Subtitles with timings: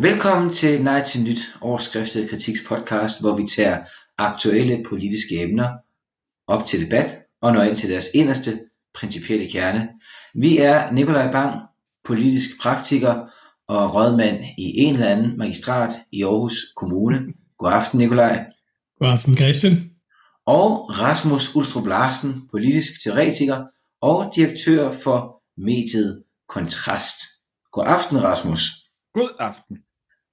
[0.00, 3.84] Velkommen til Nej til Nyt, overskriftet kritiks podcast, hvor vi tager
[4.18, 5.68] aktuelle politiske emner
[6.46, 7.06] op til debat
[7.42, 8.58] og når ind til deres inderste
[8.94, 9.88] principielle kerne.
[10.34, 11.60] Vi er Nikolaj Bang,
[12.04, 13.14] politisk praktiker
[13.68, 17.18] og rådmand i en eller anden magistrat i Aarhus Kommune.
[17.58, 18.44] God aften, Nikolaj.
[18.98, 19.72] God aften, Christian.
[20.46, 23.64] Og Rasmus Ulstrup Larsen, politisk teoretiker
[24.00, 27.20] og direktør for mediet Kontrast.
[27.72, 28.60] God aften, Rasmus.
[29.14, 29.76] God aften.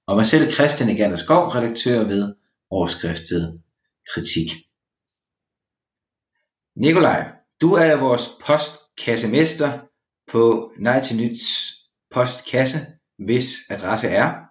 [0.06, 2.34] Og mig selv, Christian Egander Skov, redaktør ved
[2.70, 3.62] overskriftet
[4.14, 4.48] Kritik.
[6.76, 9.70] Nikolaj, du er vores postkassemester
[10.32, 11.44] på Nej til Nyts
[12.10, 12.78] postkasse,
[13.18, 14.46] hvis adresse er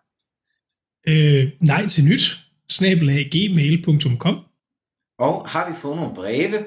[1.07, 2.25] Øh, nej til nyt,
[2.69, 4.35] snabelag gmail.com.
[5.17, 6.57] Og har vi fået nogle breve,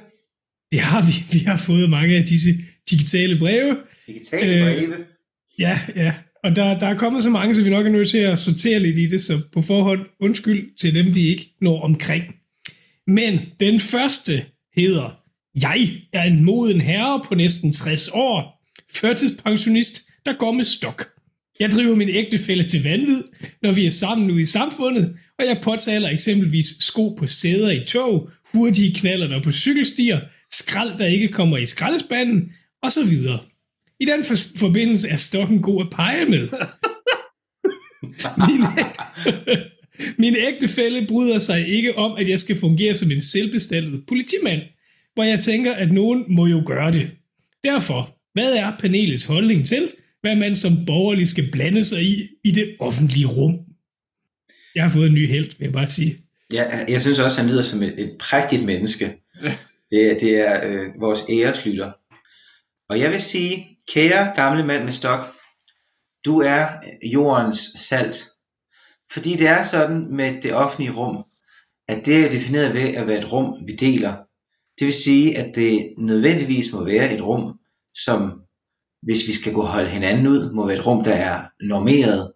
[0.73, 1.13] Det har vi.
[1.33, 2.51] Vi har fået mange af disse
[2.91, 3.83] digitale breve.
[4.07, 5.07] digitale Øh, breve?
[5.59, 6.15] Ja, ja.
[6.45, 8.81] Og der, der er kommet så mange, så vi nok er nødt til at sortere
[8.81, 12.25] lidt i det, så på forhånd undskyld til dem, vi ikke når omkring.
[13.07, 14.45] Men den første
[14.77, 15.11] hedder,
[15.63, 21.05] jeg er en moden herre på næsten 60 år, førtidspensionist, der går med stok.
[21.61, 23.23] Jeg driver min ægtefælle til vanvid,
[23.63, 27.85] når vi er sammen ude i samfundet, og jeg påtaler eksempelvis sko på sæder i
[27.87, 30.21] tog, hurtige knaller der på cykelstier,
[30.53, 33.39] skrald der ikke kommer i skraldespanden, og så videre.
[34.01, 36.49] I den for- forbindelse er stokken god at pege med.
[38.49, 39.63] min, ægte,
[40.23, 44.63] min ægtefælle bryder sig ikke om, at jeg skal fungere som en selvbestaltet politimand,
[45.15, 47.11] hvor jeg tænker, at nogen må jo gøre det.
[47.65, 52.51] Derfor, hvad er panelets holdning til, hvad man som borgerlig skal blande sig i i
[52.51, 53.55] det offentlige rum?
[54.75, 56.17] Jeg har fået en ny held, vil jeg bare sige.
[56.53, 59.05] Ja, jeg synes også, han lyder som et, et prægtigt menneske.
[59.91, 61.93] Det, er- det er øh, vores æreslytter.
[62.89, 65.21] Og jeg vil sige, kære gamle mand med stok,
[66.25, 66.69] du er
[67.13, 68.29] jordens salt.
[69.13, 71.25] Fordi det er sådan med det offentlige rum,
[71.89, 74.17] at det er defineret ved at være et rum, vi deler.
[74.79, 77.59] Det vil sige, at det nødvendigvis må være et rum,
[77.95, 78.43] som,
[79.03, 82.33] hvis vi skal kunne holde hinanden ud, må være et rum, der er normeret.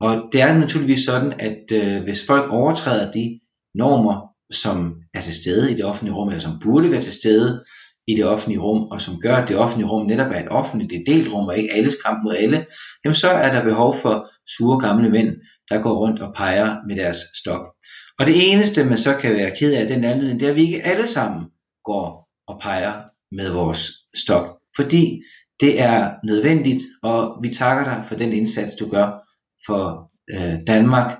[0.00, 3.40] Og det er naturligvis sådan, at øh, hvis folk overtræder de
[3.74, 7.64] normer, som er til stede i det offentlige rum, eller som burde være til stede
[8.10, 10.92] i det offentlige rum, og som gør, at det offentlige rum netop er et offentligt,
[10.92, 12.66] et delt rum, og ikke alles kamp mod alle,
[13.04, 15.36] jamen så er der behov for sure gamle mænd,
[15.68, 17.74] der går rundt og peger med deres stok.
[18.18, 20.62] Og det eneste, man så kan være ked af den anledning, det er, at vi
[20.62, 21.44] ikke alle sammen
[21.84, 24.46] går og peger med vores stok.
[24.76, 25.22] Fordi
[25.60, 29.08] det er nødvendigt, og vi takker dig for den indsats, du gør
[29.66, 31.18] for øh, Danmark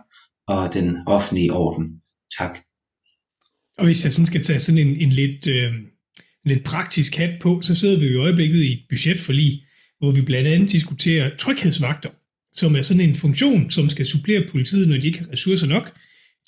[0.49, 1.87] og den offentlige orden.
[2.39, 2.59] Tak.
[3.79, 5.73] Og hvis jeg sådan skal tage sådan en, en lidt, øh,
[6.45, 9.63] lidt praktisk hat på, så sidder vi i øjeblikket i et budgetforlig,
[9.99, 12.09] hvor vi blandt andet diskuterer tryghedsvagter,
[12.53, 15.93] som er sådan en funktion, som skal supplere politiet, når de ikke har ressourcer nok,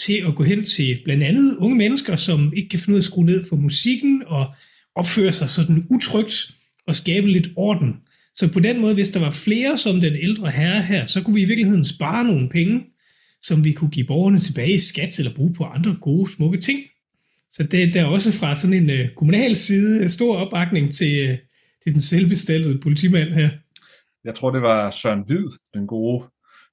[0.00, 3.00] til at gå hen til blandt andet unge mennesker, som ikke kan finde ud af
[3.00, 4.54] at skrue ned for musikken og
[4.94, 6.50] opføre sig sådan utrygt
[6.86, 7.94] og skabe lidt orden.
[8.34, 11.34] Så på den måde, hvis der var flere som den ældre herre her, så kunne
[11.34, 12.80] vi i virkeligheden spare nogle penge,
[13.42, 16.80] som vi kunne give borgerne tilbage i skat eller bruge på andre gode, smukke ting.
[17.52, 21.38] Så det, der er også fra sådan en øh, kommunal side stor opbakning til, øh,
[21.84, 23.50] til den selvbestaltede politimand her.
[24.24, 26.24] Jeg tror, det var Søren Hvid, den gode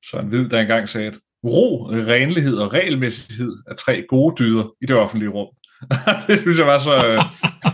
[0.05, 4.85] Søren Hvid, der engang sagde, at ro, renlighed og regelmæssighed er tre gode dyder i
[4.85, 5.47] det offentlige rum.
[6.27, 7.19] det synes jeg var så, øh,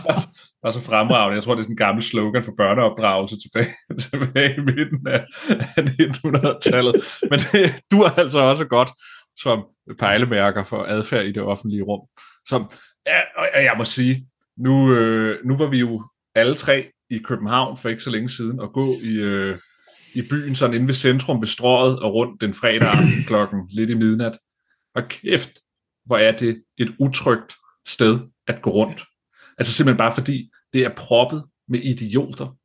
[0.64, 1.34] var så fremragende.
[1.34, 3.74] Jeg tror, det er sådan en gammel slogan for børneopdragelse tilbage,
[4.10, 5.24] tilbage i midten af,
[5.76, 6.94] af 1900-tallet.
[7.30, 8.90] Men det, du er altså også godt
[9.36, 9.64] som
[9.98, 12.00] pejlemærker for adfærd i det offentlige rum.
[12.48, 12.70] Som,
[13.06, 17.76] ja, og jeg må sige, nu, øh, nu var vi jo alle tre i København
[17.76, 19.54] for ikke så længe siden og gå i, øh,
[20.14, 23.94] i byen sådan inde ved centrum bestrøget og rundt den fredag aften klokken lidt i
[23.94, 24.38] midnat.
[24.94, 25.50] Og kæft,
[26.04, 27.54] hvor er det et utrygt
[27.88, 29.04] sted at gå rundt.
[29.58, 32.56] Altså simpelthen bare fordi det er proppet med idioter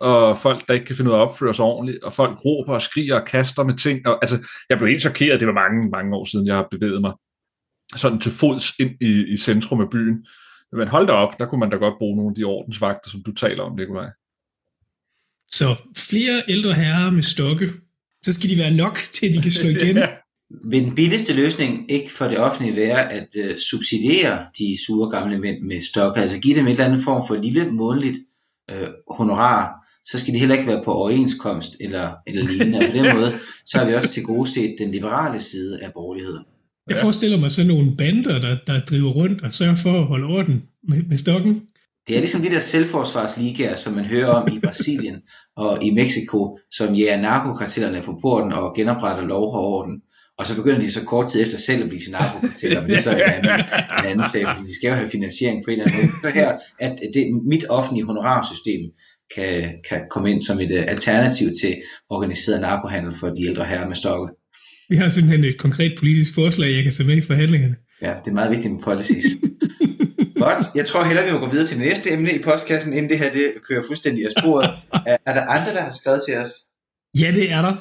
[0.00, 2.74] og folk, der ikke kan finde ud af at opføre sig ordentligt, og folk råber
[2.74, 4.06] og skriger og kaster med ting.
[4.06, 7.00] Og, altså, jeg blev helt chokeret, det var mange, mange år siden, jeg har bevæget
[7.00, 7.12] mig
[7.96, 10.26] sådan til fods ind i, i centrum af byen.
[10.72, 13.22] Men hold da op, der kunne man da godt bruge nogle af de ordensvagter, som
[13.22, 14.10] du taler om, Nikolaj.
[15.50, 17.72] Så flere ældre herrer med stokke,
[18.22, 19.96] så skal de være nok til, at de kan slå igen.
[19.96, 20.08] Ja.
[20.64, 25.38] Vil den billigste løsning ikke for det offentlige være at øh, subsidiere de sure gamle
[25.38, 28.18] mænd med stok, altså give dem et eller andet form for lille månedligt
[28.70, 32.96] øh, honorar, så skal de heller ikke være på overenskomst eller, eller lignende, og på
[32.96, 36.44] den måde, så har vi også til gode set den liberale side af borgerligheden.
[36.90, 40.26] Jeg forestiller mig sådan nogle bander, der, der driver rundt og sørger for at holde
[40.26, 41.62] orden med, med stokken.
[42.08, 45.16] Det er ligesom de der selvforsvarsligaer, som man hører om i Brasilien
[45.64, 50.02] og i Mexico, som jager narkokartellerne på porten og genopretter lov og orden.
[50.38, 52.96] og så begynder de så kort tid efter selv at blive sin narkokarteller, men det
[52.96, 53.50] er så en anden,
[53.98, 56.12] en anden sag, fordi de skal jo have finansiering på en eller anden måde.
[56.22, 58.80] Så her, at det, mit offentlige honorarsystem
[59.34, 63.88] kan, kan komme ind som et uh, alternativ til organiseret narkohandel for de ældre herrer
[63.88, 64.28] med stokke.
[64.90, 67.76] Vi har simpelthen et konkret politisk forslag, jeg kan tage med i forhandlingerne.
[68.02, 69.26] Ja, det er meget vigtigt med policies.
[70.36, 73.10] Godt, jeg tror hellere, vi må gå videre til det næste emne i postkassen, inden
[73.10, 74.70] det her det kører fuldstændig af sporet.
[75.06, 76.50] Er, er der andre, der har skrevet til os?
[77.20, 77.76] Ja, det er der.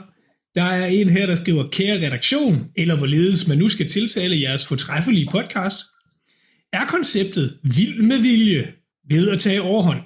[0.55, 4.67] Der er en her, der skriver, kære redaktion, eller hvorledes man nu skal tiltale jeres
[4.67, 5.77] fortræffelige podcast.
[6.73, 8.67] Er konceptet vild med vilje
[9.09, 9.99] ved at tage overhånd?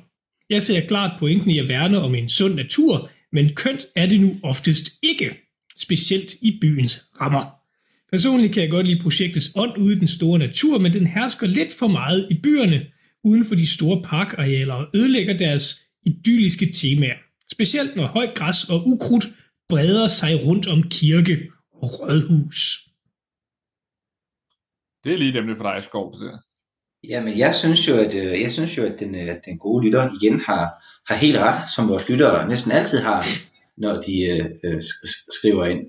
[0.49, 4.21] Jeg ser klart pointen i at værne om en sund natur, men kønt er det
[4.21, 5.42] nu oftest ikke,
[5.77, 7.45] specielt i byens rammer.
[8.11, 11.47] Personligt kan jeg godt lide projektets ånd ude i den store natur, men den hersker
[11.47, 12.85] lidt for meget i byerne,
[13.23, 17.17] uden for de store parkarealer og ødelægger deres idylliske temaer.
[17.51, 19.25] Specielt når højt græs og ukrudt
[19.69, 22.79] breder sig rundt om kirke og rådhus.
[25.03, 26.37] Det er lige dem, for dig, Skov, det der.
[27.09, 30.09] Jamen, jeg synes jo, at, øh, jeg synes jo, at den, øh, den gode lytter
[30.21, 30.63] igen har,
[31.07, 33.25] har helt ret, som vores lyttere næsten altid har,
[33.77, 34.81] når de øh, øh
[35.29, 35.81] skriver ind.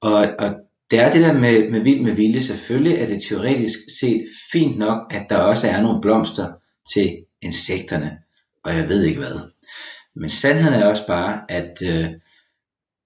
[0.00, 0.54] Og, og
[0.90, 2.40] det er det der med, med vild med vilje.
[2.40, 6.52] Selvfølgelig er det teoretisk set fint nok, at der også er nogle blomster
[6.94, 8.10] til insekterne,
[8.64, 9.50] og jeg ved ikke hvad.
[10.16, 12.06] Men sandheden er også bare, at øh,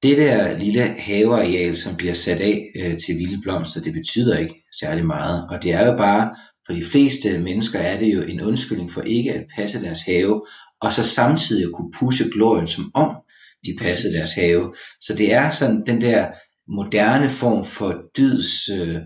[0.03, 4.55] det der lille haveareal, som bliver sat af øh, til vilde blomster, det betyder ikke
[4.81, 5.49] særlig meget.
[5.51, 6.37] Og det er jo bare,
[6.67, 10.47] for de fleste mennesker er det jo en undskyldning for ikke at passe deres have,
[10.81, 13.17] og så samtidig at kunne pusse glorien som om
[13.66, 14.75] de passede deres have.
[15.00, 16.28] Så det er sådan den der
[16.69, 18.99] moderne form for dyds øh,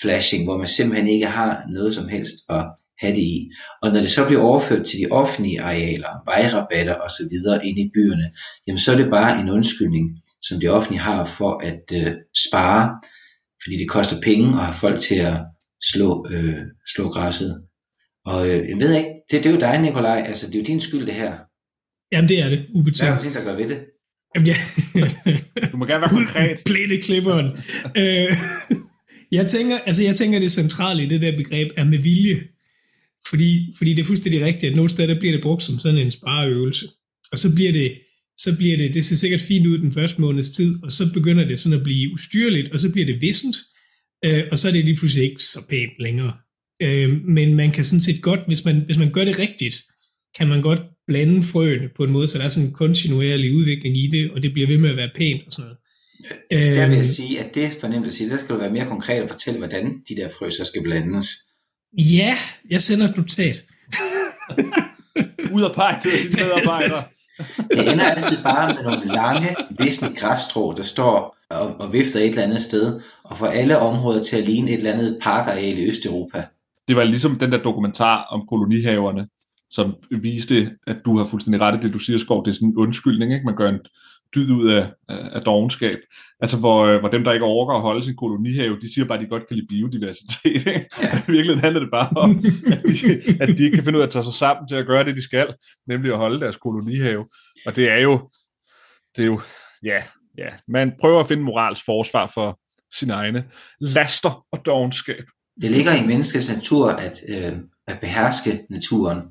[0.00, 2.64] flashing, hvor man simpelthen ikke har noget som helst at
[2.98, 3.50] have det i.
[3.82, 7.32] Og når det så bliver overført til de offentlige arealer, vejrabatter osv.
[7.64, 8.30] inde i byerne,
[8.66, 10.06] jamen så er det bare en undskyldning,
[10.42, 12.12] som det offentlige har for at øh,
[12.48, 13.00] spare,
[13.62, 15.36] fordi det koster penge at have folk til at
[15.92, 16.58] slå, øh,
[16.94, 17.62] slå græsset.
[18.24, 20.64] Og øh, jeg ved ikke, det, det er jo dig, Nikolaj, altså det er jo
[20.64, 21.32] din skyld det her.
[22.12, 23.14] Jamen det er det, ubetinget.
[23.14, 23.80] Hvad er det, der gør ved det?
[24.36, 24.56] Jamen, ja.
[25.72, 26.62] du må gerne være konkret.
[26.66, 27.46] Plæne klipperen.
[27.96, 28.36] øh,
[29.32, 32.42] jeg, tænker, altså, jeg tænker, det centrale i det der begreb er med vilje.
[33.28, 36.10] Fordi, fordi det er fuldstændig rigtigt, at nogle steder bliver det brugt som sådan en
[36.10, 36.86] spareøvelse.
[37.32, 37.92] Og så bliver det,
[38.36, 41.44] så bliver det, det ser sikkert fint ud den første måneds tid, og så begynder
[41.44, 43.56] det sådan at blive ustyrligt, og så bliver det vissent,
[44.24, 46.32] øh, og så er det lige pludselig ikke så pænt længere.
[46.82, 49.76] Øh, men man kan sådan set godt, hvis man, hvis man gør det rigtigt,
[50.38, 53.96] kan man godt blande frøene på en måde, så der er sådan en kontinuerlig udvikling
[53.96, 55.78] i det, og det bliver ved med at være pænt og sådan noget.
[56.50, 57.04] Der vil jeg øhm.
[57.04, 59.58] sige, at det er fornemt at sige, der skal du være mere konkret og fortælle,
[59.58, 61.28] hvordan de der frø så skal blandes.
[61.98, 62.36] Ja,
[62.70, 63.64] jeg sender et notat.
[65.56, 66.98] Ud af pege til medarbejdere.
[67.74, 69.48] det ender altid bare med nogle lange,
[69.78, 74.22] visne græsstrå, der står og, og vifter et eller andet sted, og får alle områder
[74.22, 76.44] til at ligne et eller andet parkareal i Østeuropa.
[76.88, 79.28] Det var ligesom den der dokumentar om kolonihaverne,
[79.70, 82.44] som viste, at du har fuldstændig ret i det, du siger, Skov.
[82.44, 83.44] Det er sådan en undskyldning, ikke?
[83.44, 83.80] Man gør en
[84.34, 85.98] dyd ud af, af dogenskab.
[86.40, 89.18] Altså, hvor, øh, hvor dem, der ikke overgår at holde sin kolonihave, de siger bare,
[89.18, 90.66] at de godt kan lide biodiversitet.
[90.66, 90.86] Ikke?
[91.02, 91.18] Ja.
[91.28, 92.30] I virkeligheden handler det bare om,
[92.72, 94.86] at de, at de ikke kan finde ud af at tage sig sammen til at
[94.86, 95.54] gøre det, de skal,
[95.88, 97.24] nemlig at holde deres kolonihave.
[97.66, 98.30] Og det er jo,
[99.16, 99.40] det er jo,
[99.84, 100.02] ja,
[100.38, 102.60] ja, man prøver at finde morals forsvar for
[102.92, 103.44] sine egne
[103.80, 105.24] laster og dogenskab.
[105.62, 107.52] Det ligger i menneskets natur at, øh,
[107.86, 109.22] at beherske naturen,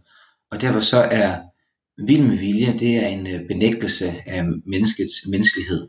[0.56, 1.38] og derfor så er
[2.08, 5.88] vild med vilje, det er en øh, benægtelse af menneskets menneskelighed.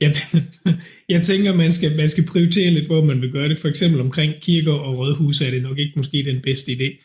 [0.00, 0.14] Jeg,
[1.14, 3.58] jeg tænker, man skal, man skal prioritere lidt, hvor man vil gøre det.
[3.58, 7.04] For eksempel omkring kirker og rådhus er det nok ikke måske den bedste idé.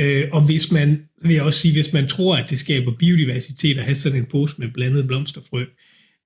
[0.00, 3.78] Øh, og hvis man, vil jeg også sige, hvis man tror, at det skaber biodiversitet
[3.78, 5.64] at have sådan en pose med blandet blomsterfrø,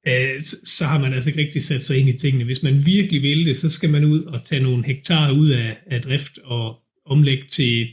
[0.08, 2.44] øh, så, så har man altså ikke rigtig sat sig ind i tingene.
[2.44, 5.76] Hvis man virkelig vil det, så skal man ud og tage nogle hektar ud af,
[5.86, 7.88] af drift og omlægge til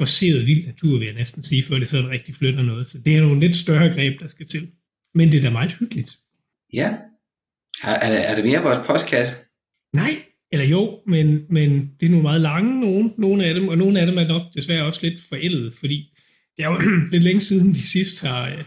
[0.00, 2.86] forceret vild natur, vil jeg næsten sige, før det sådan rigtig flytter noget.
[2.86, 4.62] Så det er nogle lidt større greb, der skal til.
[5.14, 6.10] Men det er da meget hyggeligt.
[6.72, 6.88] Ja.
[7.82, 9.36] Er, er, er det mere vores postkasse?
[9.94, 10.10] Nej,
[10.52, 14.00] eller jo, men, men det er nogle meget lange, nogle, nogle af dem, og nogle
[14.00, 16.12] af dem er nok desværre også lidt forældede, fordi
[16.56, 16.78] det er jo
[17.12, 18.64] lidt længe siden, vi sidst har øh,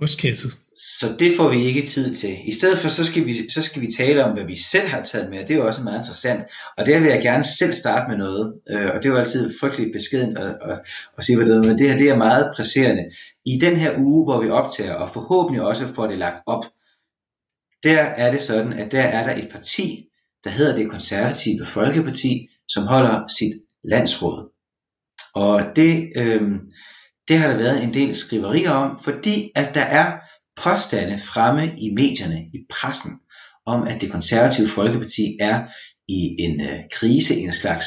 [0.00, 0.58] postkasset.
[1.00, 2.36] Så det får vi ikke tid til.
[2.44, 5.02] I stedet for, så skal, vi, så skal vi tale om, hvad vi selv har
[5.02, 5.38] taget med.
[5.38, 6.44] Det er jo også meget interessant.
[6.78, 8.54] Og der vil jeg gerne selv starte med noget.
[8.70, 10.80] Øh, og det er jo altid frygteligt beskedent at, at,
[11.18, 11.68] at sige, hvad det er.
[11.68, 13.10] Men det her det er meget presserende.
[13.46, 16.64] I den her uge, hvor vi optager, og forhåbentlig også får det lagt op,
[17.82, 20.08] der er det sådan, at der er der et parti,
[20.44, 23.52] der hedder det konservative Folkeparti, som holder sit
[23.84, 24.52] landsråd.
[25.34, 26.52] Og det, øh,
[27.28, 30.18] det har der været en del skriverier om, fordi at der er
[30.62, 33.10] påstande fremme i medierne, i pressen,
[33.66, 35.62] om, at det konservative Folkeparti er
[36.08, 37.86] i en øh, krise, en slags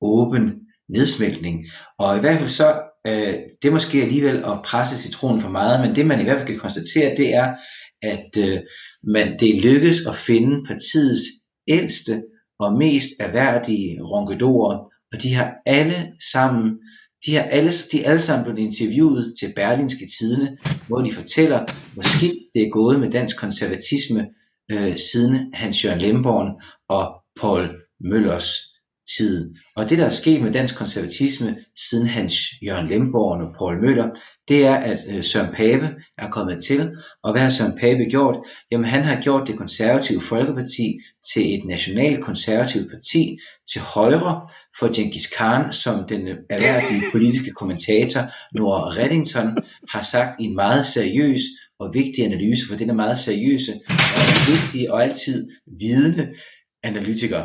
[0.00, 0.52] åben
[0.88, 1.66] nedsmeltning.
[1.98, 5.86] Og i hvert fald så, øh, det er måske alligevel at presse citronen for meget,
[5.86, 7.54] men det man i hvert fald kan konstatere, det er,
[8.02, 8.58] at øh,
[9.02, 11.24] man, det lykkes at finde partiets
[11.68, 12.22] ældste
[12.58, 14.78] og mest erhverdige ronkedorer,
[15.12, 16.78] og de har alle sammen
[17.26, 21.64] de er alle, de er alle sammen blevet interviewet til Berlinske Tidene, hvor de fortæller,
[21.94, 24.28] hvor skidt det er gået med dansk konservatisme
[24.70, 28.75] øh, siden Hans Jørgen Lemborn og Paul Møllers
[29.16, 29.54] tid.
[29.76, 31.56] Og det, der er sket med dansk konservatisme
[31.88, 34.08] siden Hans Jørgen Lemborg og Paul Møller,
[34.48, 36.92] det er, at øh, Søren Pape er kommet til.
[37.24, 38.36] Og hvad har Søren Pape gjort?
[38.70, 40.98] Jamen, han har gjort det konservative Folkeparti
[41.32, 43.38] til et nationalt konservativt parti
[43.72, 44.48] til højre
[44.78, 48.20] for Genghis Khan, som den øh, erhverdige politiske kommentator
[48.54, 49.56] Nora Reddington
[49.92, 51.42] har sagt i en meget seriøs
[51.78, 56.34] og vigtig analyse, for den er meget seriøse og vigtig og altid vidende
[56.82, 57.44] analytiker.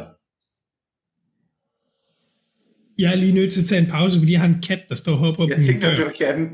[3.01, 4.95] Jeg er lige nødt til at tage en pause, fordi jeg har en kat, der
[4.95, 6.53] står og hopper op Jeg tænkte, at det var katten.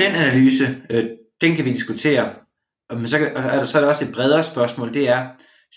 [0.00, 1.04] Den analyse, øh,
[1.40, 2.34] den kan vi diskutere.
[2.90, 5.26] Men så er der, så er der også et bredere spørgsmål, det er,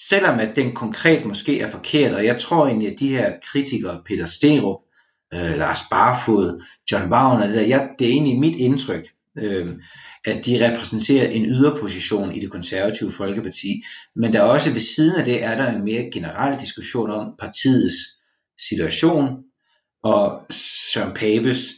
[0.10, 4.02] selvom at den konkret måske er forkert, og jeg tror egentlig, at de her kritikere,
[4.06, 4.80] Peter Stenrup,
[5.34, 9.06] øh, Lars Barfod, John Wagner, det, der, jeg, det er egentlig mit indtryk,
[9.38, 9.76] øh,
[10.26, 13.84] at de repræsenterer en yderposition i det konservative Folkeparti.
[14.16, 17.96] Men der også ved siden af det, er der en mere generel diskussion om partiets
[18.70, 19.44] situation
[20.04, 20.46] og
[20.94, 21.74] Søren Papes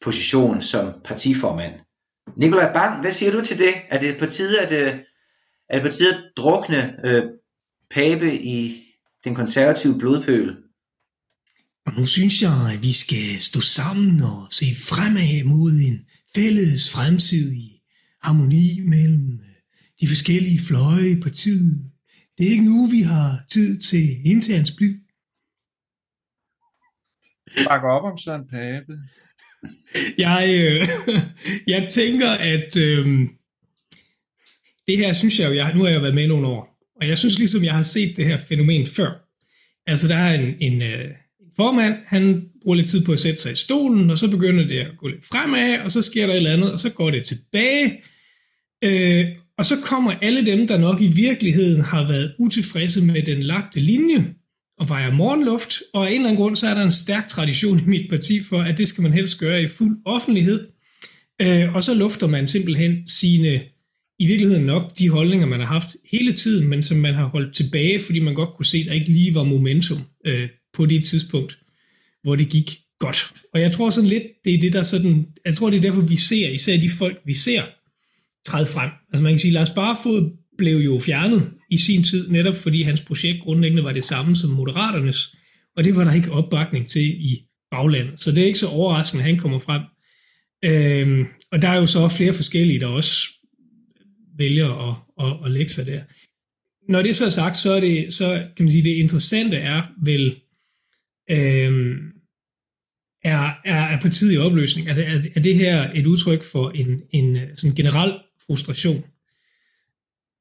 [0.00, 1.74] position som partiformand.
[2.36, 3.74] Nikolaj Bang, hvad siger du til det?
[3.88, 5.00] Er det på tide at, øh,
[5.68, 7.24] er det på tide at drukne øh,
[7.90, 8.82] Pape i
[9.24, 10.56] den konservative blodpøl?
[11.86, 16.90] Og nu synes jeg, at vi skal stå sammen og se fremad mod en fælles
[16.90, 17.74] fremtidig
[18.22, 19.54] harmoni mellem øh,
[20.00, 21.90] de forskellige fløje i partiet.
[22.38, 24.94] Det er ikke nu, vi har tid til intern splid.
[27.68, 28.98] Bakker op om Søren Pape.
[30.18, 30.88] Jeg, øh,
[31.74, 33.06] jeg tænker, at øh,
[34.86, 37.18] det her synes jeg jo, jeg, nu har jeg været med nogle år, og jeg
[37.18, 39.10] synes ligesom, jeg har set det her fænomen før.
[39.86, 41.10] Altså, der er en, en, øh, en
[41.56, 44.78] formand, han bruger lidt tid på at sætte sig i stolen, og så begynder det
[44.78, 47.24] at gå lidt fremad, og så sker der et eller andet, og så går det
[47.24, 48.02] tilbage.
[48.84, 49.26] Øh,
[49.58, 53.80] og så kommer alle dem, der nok i virkeligheden har været utilfredse med den lagte
[53.80, 54.34] linje,
[54.78, 57.78] og vejer morgenluft, og af en eller anden grund, så er der en stærk tradition
[57.78, 60.68] i mit parti for, at det skal man helst gøre i fuld offentlighed.
[61.40, 63.62] Øh, og så lufter man simpelthen sine,
[64.18, 67.56] i virkeligheden nok, de holdninger, man har haft hele tiden, men som man har holdt
[67.56, 71.04] tilbage, fordi man godt kunne se, at der ikke lige var momentum øh, på det
[71.04, 71.58] tidspunkt,
[72.22, 73.32] hvor det gik godt.
[73.54, 76.00] Og jeg tror sådan lidt, det er det, der sådan, jeg tror, det er derfor,
[76.00, 77.62] vi ser, især de folk, vi ser,
[78.46, 78.90] træde frem.
[79.12, 83.00] Altså man kan sige, Lars Barfod blev jo fjernet i sin tid, netop fordi hans
[83.00, 85.36] projekt grundlæggende var det samme som Moderaternes,
[85.76, 88.20] og det var der ikke opbakning til i baglandet.
[88.20, 89.82] Så det er ikke så overraskende, at han kommer frem.
[90.64, 93.26] Øhm, og der er jo så flere forskellige, der også
[94.38, 96.00] vælger at, at, at lægge sig der.
[96.88, 99.82] Når det så er sagt, så er det, så kan man sige, det interessante er
[100.02, 100.36] vel,
[101.30, 101.96] øh,
[103.24, 104.88] er, er, er partiet i opløsning?
[104.88, 108.12] Er, er, er det her et udtryk for en, en øh, sådan generel
[108.46, 109.04] frustration?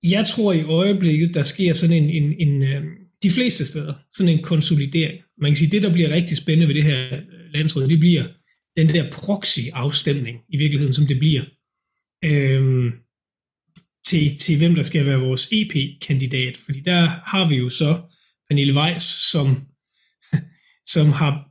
[0.04, 2.84] Jeg tror i øjeblikket, der sker sådan en, en, en øh,
[3.24, 5.20] de fleste steder, sådan en konsolidering.
[5.38, 7.22] Man kan sige, det der bliver rigtig spændende ved det her øh,
[7.54, 8.28] landsråd, det bliver
[8.78, 11.44] den der proxy-afstemning i virkeligheden, som det bliver,
[12.26, 12.92] øhm,
[14.06, 16.58] til, til hvem der skal være vores EP-kandidat.
[16.58, 18.02] Fordi der har vi jo så
[18.50, 19.68] Pernille Weiss, som,
[20.86, 21.50] som har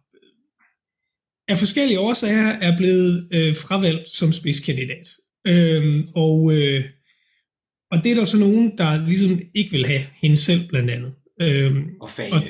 [1.48, 5.08] af forskellige årsager er blevet øh, fravalgt som spidskandidat.
[5.46, 6.84] Øhm, og øh,
[7.90, 11.12] og det er der så nogen, der ligesom ikke vil have hende selv blandt andet.
[11.40, 12.36] Øhm, og Fanø.
[12.36, 12.42] Og,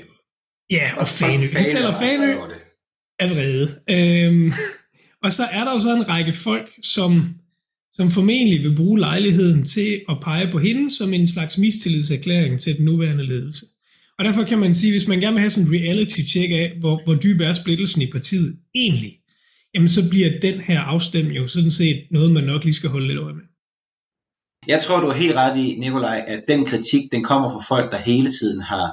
[0.71, 1.47] ja, og, og Fanø.
[1.53, 2.35] Han taler Fanø
[3.19, 3.69] er vrede.
[3.91, 4.53] Øhm,
[5.25, 7.35] og så er der jo så en række folk, som,
[7.93, 12.77] som formentlig vil bruge lejligheden til at pege på hende som en slags mistillidserklæring til
[12.77, 13.67] den nuværende ledelse.
[14.23, 16.77] Og derfor kan man sige, hvis man gerne vil have sådan en reality check af,
[16.81, 19.13] hvor, hvor dyb er splittelsen i partiet egentlig,
[19.75, 23.07] jamen så bliver den her afstemning jo sådan set noget, man nok lige skal holde
[23.07, 23.43] lidt øje med.
[24.67, 27.93] Jeg tror, du er helt ret i, Nikolaj, at den kritik, den kommer fra folk,
[27.93, 28.93] der hele tiden har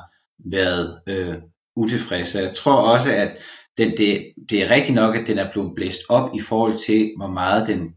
[0.52, 1.36] været øh,
[1.76, 2.40] utilfredse.
[2.40, 3.38] Jeg tror også, at
[3.78, 7.12] den, det, det er rigtigt nok, at den er blevet blæst op i forhold til,
[7.18, 7.94] hvor meget den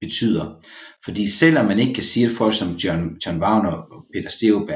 [0.00, 0.64] betyder.
[1.04, 4.70] Fordi selvom man ikke kan sige, at folk som John, John Wagner og Peter Steup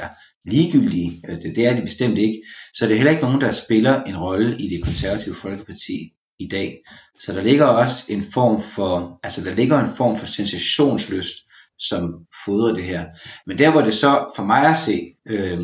[0.47, 2.42] ligegyldige, det, det er de bestemt ikke,
[2.75, 6.78] så er heller ikke nogen, der spiller en rolle i det konservative Folkeparti i dag.
[7.20, 11.37] Så der ligger også en form for, altså der ligger en form for sensationslyst,
[11.78, 13.04] som fodrer det her.
[13.47, 15.59] Men der hvor det så for mig at se, øh,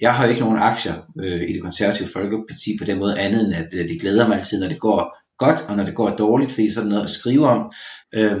[0.00, 3.44] jeg har jo ikke nogen aktier øh, i det konservative folkeparti på den måde andet
[3.44, 6.10] end at øh, de glæder mig altid, når det går godt, og når det går
[6.10, 7.72] dårligt, fordi så er der noget at skrive om.
[8.14, 8.40] Øh,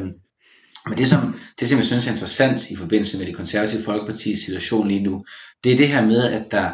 [0.86, 4.38] men det som, det, som jeg synes er interessant i forbindelse med det konservative folkepartis
[4.38, 5.24] situation lige nu,
[5.64, 6.70] det er det her med, at der,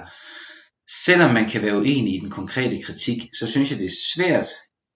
[1.04, 4.46] selvom man kan være uenig i den konkrete kritik, så synes jeg, det er svært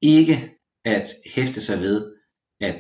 [0.03, 0.51] ikke
[0.85, 2.07] at hæfte sig ved,
[2.61, 2.77] at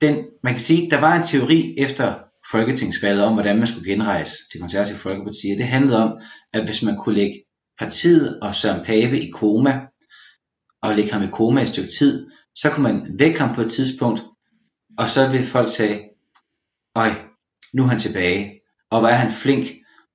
[0.00, 2.14] den, man kan sige, der var en teori efter
[2.50, 6.18] folketingsvalget om, hvordan man skulle genrejse det konservative folkeparti, og det handlede om,
[6.52, 7.44] at hvis man kunne lægge
[7.78, 9.80] partiet og Søren Pape i koma,
[10.82, 13.60] og lægge ham i koma i et stykke tid, så kunne man vække ham på
[13.60, 14.20] et tidspunkt,
[14.98, 16.00] og så vil folk sige,
[16.96, 17.10] øj,
[17.74, 19.66] nu er han tilbage, og hvor er han flink,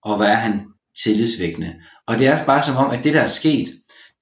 [0.04, 0.62] og hvor er han
[1.04, 1.76] tillidsvækkende.
[2.08, 3.68] Og det er bare som om, at det der er sket,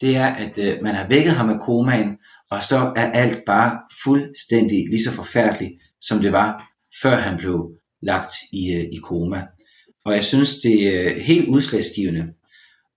[0.01, 2.17] det er, at øh, man har vækket ham af komaen,
[2.51, 7.71] og så er alt bare fuldstændig lige så forfærdeligt, som det var, før han blev
[8.01, 9.47] lagt i, øh, i koma.
[10.05, 12.27] Og jeg synes, det er øh, helt udslagsgivende,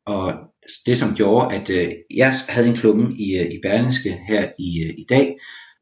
[0.06, 0.34] og
[0.86, 4.82] det som gjorde, at øh, jeg havde en klumme i, øh, i Berlingske her i,
[4.82, 5.36] øh, i dag,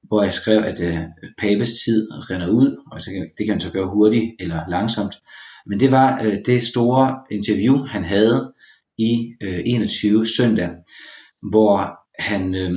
[0.08, 0.98] hvor jeg skrev, at øh,
[1.38, 5.14] Papes tid render ud, og så det kan han så gøre hurtigt eller langsomt.
[5.66, 8.52] Men det var øh, det store interview, han havde
[8.98, 10.70] i øh, 21 søndag,
[11.50, 12.72] hvor han øh,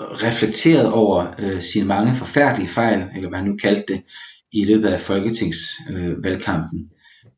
[0.00, 4.02] reflekterede over øh, sine mange forfærdelige fejl, eller hvad han nu kaldte det,
[4.52, 6.80] i løbet af folketingsvalgkampen.
[6.80, 6.90] Øh,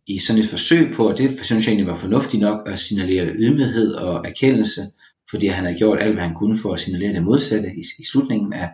[0.06, 3.34] I sådan et forsøg på, og det synes jeg egentlig var fornuftigt nok, at signalere
[3.34, 4.82] ydmyghed og erkendelse,
[5.32, 8.04] fordi han havde gjort alt, hvad han kunne for at signalere det modsatte i, i
[8.12, 8.70] slutningen af,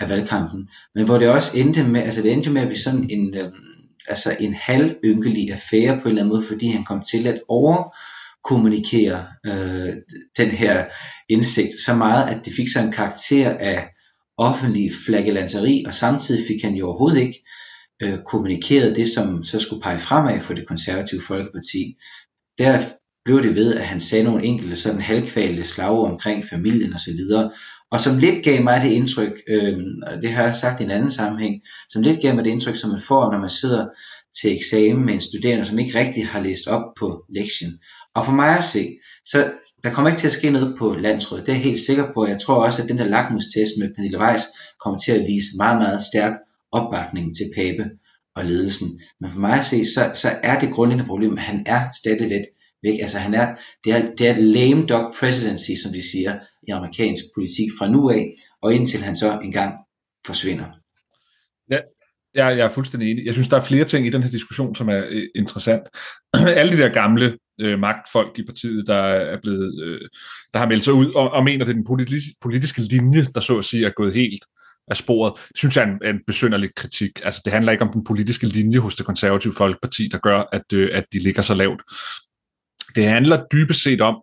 [0.00, 0.68] af valgkampen.
[0.94, 3.52] Men hvor det også endte med, altså det endte med at blive sådan en, øh,
[4.08, 9.26] altså en halvynkelig affære på en eller anden måde, fordi han kom til at overkommunikere
[9.46, 9.94] øh,
[10.36, 10.84] den her
[11.28, 13.88] indsigt så meget, at det fik sig en karakter af
[14.38, 17.44] offentlig flagellanteri, og samtidig fik han jo overhovedet ikke
[18.02, 21.96] øh, kommunikeret det, som så skulle pege fremad for det konservative folkeparti.
[22.58, 22.78] Der
[23.28, 27.20] blev det ved, at han sagde nogle enkelte sådan halvkvalede slag omkring familien osv.,
[27.90, 30.90] og som lidt gav mig det indtryk, øh, og det har jeg sagt i en
[30.90, 33.86] anden sammenhæng, som lidt gav mig det indtryk, som man får, når man sidder
[34.40, 37.72] til eksamen med en studerende, som ikke rigtig har læst op på lektien.
[38.14, 39.50] Og for mig at se, så
[39.82, 42.26] der kommer ikke til at ske noget på landsrådet, det er jeg helt sikker på.
[42.26, 44.44] Jeg tror også, at den der lakmustest med Pernille Weiss
[44.84, 46.32] kommer til at vise meget, meget stærk
[46.72, 47.90] opbakning til Pape
[48.36, 48.88] og ledelsen.
[49.20, 52.42] Men for mig at se, så, så er det grundlæggende problem, at han er stadigvæk
[52.84, 53.02] ikke?
[53.02, 56.38] Altså han er, det er, det er et lame dog presidency, som de siger
[56.68, 59.74] i amerikansk politik fra nu af, og indtil han så engang
[60.26, 60.66] forsvinder.
[61.70, 61.78] Ja,
[62.34, 63.26] jeg, jeg er fuldstændig enig.
[63.26, 65.82] Jeg synes, der er flere ting i den her diskussion, som er øh, interessant.
[66.60, 70.00] Alle de der gamle øh, magtfolk i partiet, der er blevet, øh,
[70.52, 73.40] der har meldt sig ud og, og mener, det er den politi- politiske linje, der
[73.40, 74.44] så at sige er gået helt
[74.90, 77.20] af sporet, synes jeg er en, en besynderlig kritik.
[77.24, 80.72] Altså, det handler ikke om den politiske linje hos det konservative folkeparti, der gør, at,
[80.72, 81.82] øh, at de ligger så lavt.
[82.94, 84.22] Det handler dybest set om,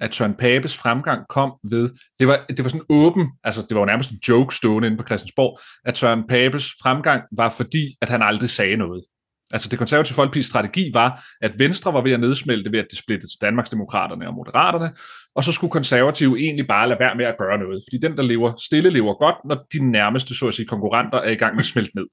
[0.00, 3.80] at Søren Papes fremgang kom ved, det var, det var sådan åben, altså det var
[3.80, 8.08] jo nærmest en joke stående inde på Christiansborg, at Søren Papes fremgang var fordi, at
[8.08, 9.04] han aldrig sagde noget.
[9.52, 12.98] Altså det konservative folkepartis strategi var, at Venstre var ved at nedsmelte ved at det
[12.98, 14.90] splittede til Danmarksdemokraterne og Moderaterne,
[15.34, 18.22] og så skulle konservative egentlig bare lade være med at gøre noget, fordi den, der
[18.22, 21.62] lever stille, lever godt, når de nærmeste, så at sige, konkurrenter er i gang med
[21.62, 22.06] at smelte ned.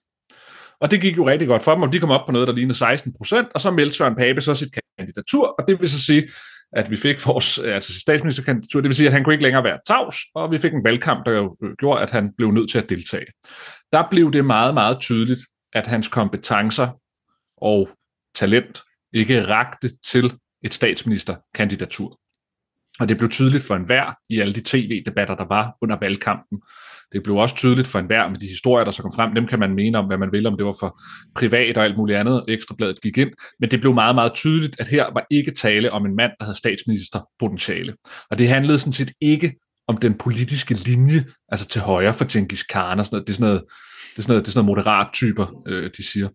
[0.83, 2.53] Og det gik jo rigtig godt for dem, og de kom op på noget, der
[2.53, 6.05] lignede 16 procent, og så meldte Søren Pape så sit kandidatur, og det vil så
[6.05, 6.29] sige,
[6.73, 9.63] at vi fik vores øh, altså statsministerkandidatur, det vil sige, at han kunne ikke længere
[9.63, 12.71] være tavs, og vi fik en valgkamp, der jo øh, gjorde, at han blev nødt
[12.71, 13.25] til at deltage.
[13.91, 15.41] Der blev det meget, meget tydeligt,
[15.73, 16.89] at hans kompetencer
[17.57, 17.89] og
[18.35, 18.81] talent
[19.13, 22.19] ikke rakte til et statsministerkandidatur.
[22.99, 26.61] Og det blev tydeligt for enhver i alle de tv-debatter, der var under valgkampen.
[27.13, 29.35] Det blev også tydeligt for enhver med de historier, der så kom frem.
[29.35, 30.99] Dem kan man mene om, hvad man vil, om det var for
[31.35, 32.45] privat og alt muligt andet.
[32.47, 33.29] Ekstrabladet gik ind.
[33.59, 36.45] Men det blev meget, meget tydeligt, at her var ikke tale om en mand, der
[36.45, 37.93] havde statsministerpotentiale.
[38.31, 39.53] Og det handlede sådan set ikke
[39.87, 43.27] om den politiske linje, altså til højre for Genghis Khan og sådan noget.
[43.27, 43.63] Det er sådan noget,
[44.13, 46.29] det er sådan noget, det er sådan noget moderat typer, øh, de siger.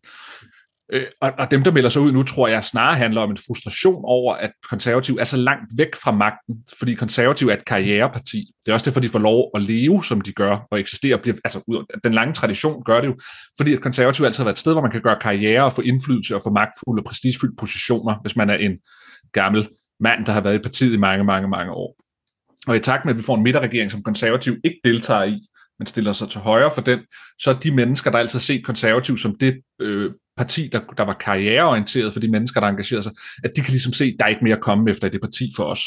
[0.92, 3.38] Øh, og, og dem, der melder sig ud nu, tror jeg snarere handler om en
[3.46, 8.46] frustration over, at konservativ er så langt væk fra magten, fordi konservativ er et karriereparti.
[8.64, 11.18] Det er også derfor, de får lov at leve, som de gør, og eksistere.
[11.18, 13.16] Bliver, altså, den lange tradition gør det jo,
[13.56, 15.82] fordi at konservativ altid har været et sted, hvor man kan gøre karriere og få
[15.82, 18.78] indflydelse og få magtfulde og prestigefyldte positioner, hvis man er en
[19.32, 19.68] gammel
[20.00, 21.96] mand, der har været i partiet i mange, mange, mange år.
[22.66, 25.40] Og i takt med, at vi får en midterregering, som konservativ ikke deltager i,
[25.78, 27.00] men stiller sig til højre for den,
[27.38, 31.04] så er de mennesker, der altid har set konservativ som det øh, parti, der, der
[31.04, 33.12] var karriereorienteret for de mennesker, der engagerede sig,
[33.44, 35.20] at de kan ligesom se, at der er ikke mere at komme efter i det
[35.20, 35.84] parti for os.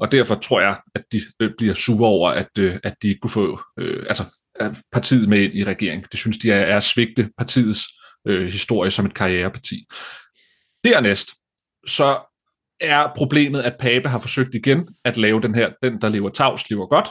[0.00, 3.20] og derfor tror jeg, at de øh, bliver sure over, at, øh, at de ikke
[3.20, 4.24] kunne få øh, altså,
[4.92, 6.06] partiet med ind i regeringen.
[6.12, 7.84] Det synes de er, er at svigte partiets
[8.26, 9.86] øh, historie som et karriereparti.
[10.84, 11.28] Dernæst,
[11.86, 12.18] så
[12.80, 16.70] er problemet, at Pape har forsøgt igen at lave den her, den der lever tavs,
[16.70, 17.08] lever godt.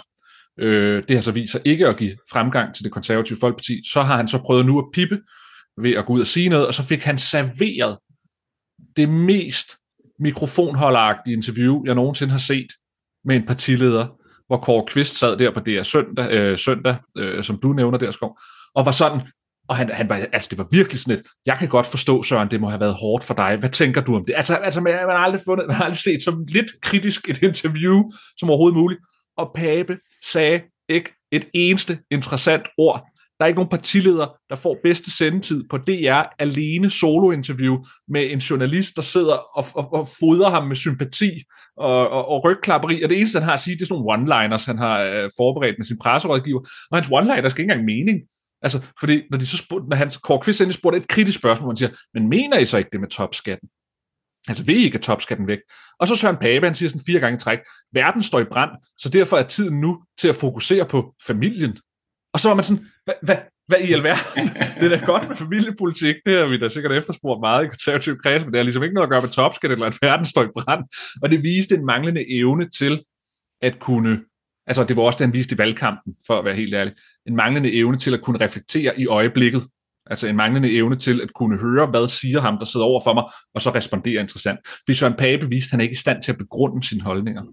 [0.59, 3.81] Øh, det har så vist sig ikke at give fremgang til det konservative folkeparti.
[3.91, 5.21] Så har han så prøvet nu at pippe
[5.77, 7.97] ved at gå ud og sige noget, og så fik han serveret
[8.97, 9.77] det mest
[10.19, 12.67] mikrofonholderagtige interview, jeg nogensinde har set
[13.25, 14.07] med en partileder,
[14.47, 18.11] hvor Kåre Kvist sad der på DR søndag, øh, søndag øh, som du nævner der,
[18.11, 18.39] Skov,
[18.75, 19.21] og var sådan,
[19.67, 22.51] og han, han var, altså det var virkelig sådan et, jeg kan godt forstå, Søren,
[22.51, 23.57] det må have været hårdt for dig.
[23.57, 24.33] Hvad tænker du om det?
[24.37, 27.43] Altså, altså man, man, har aldrig fundet, man har aldrig set så lidt kritisk et
[27.43, 28.03] interview
[28.37, 29.01] som overhovedet muligt.
[29.37, 29.97] Og Pape
[30.31, 33.07] sagde ikke et eneste interessant ord.
[33.39, 38.39] Der er ikke nogen partileder, der får bedste sendetid på DR alene solointerview med en
[38.39, 41.31] journalist, der sidder og, og, og fodrer ham med sympati
[41.77, 43.03] og, og, og rygklapperi.
[43.03, 45.29] Og det eneste, han har at sige, det er sådan nogle one-liners, han har øh,
[45.37, 46.59] forberedt med sin presserådgiver.
[46.91, 48.21] Og hans one-liners skal ikke engang mening.
[48.61, 51.69] Altså, fordi når, de så spurgte, når han, Kåre Kvist endelig spurgte et kritisk spørgsmål,
[51.69, 53.69] han siger, men mener I så ikke det med topskatten?
[54.47, 55.59] Altså, ved I ikke have topskatten væk?
[55.99, 57.59] Og så Søren Pape, han siger sådan fire gange træk,
[57.93, 61.77] verden står i brand, så derfor er tiden nu til at fokusere på familien.
[62.33, 64.47] Og så var man sådan, hvad, hvad, hvad i alverden?
[64.79, 68.17] det er da godt med familiepolitik, det har vi da sikkert efterspurgt meget i konservativ
[68.23, 70.43] kreds, men det har ligesom ikke noget at gøre med topskat, eller at verden står
[70.43, 70.83] i brand.
[71.21, 73.03] Og det viste en manglende evne til
[73.61, 74.19] at kunne
[74.67, 76.93] Altså, det var også det, han viste i valgkampen, for at være helt ærlig.
[77.27, 79.61] En manglende evne til at kunne reflektere i øjeblikket.
[80.05, 83.13] Altså en manglende evne til at kunne høre, hvad siger ham, der sidder over for
[83.13, 84.59] mig, og så respondere interessant.
[84.85, 87.43] Hvis Søren Pape viste, at han ikke er i stand til at begrunde sine holdninger.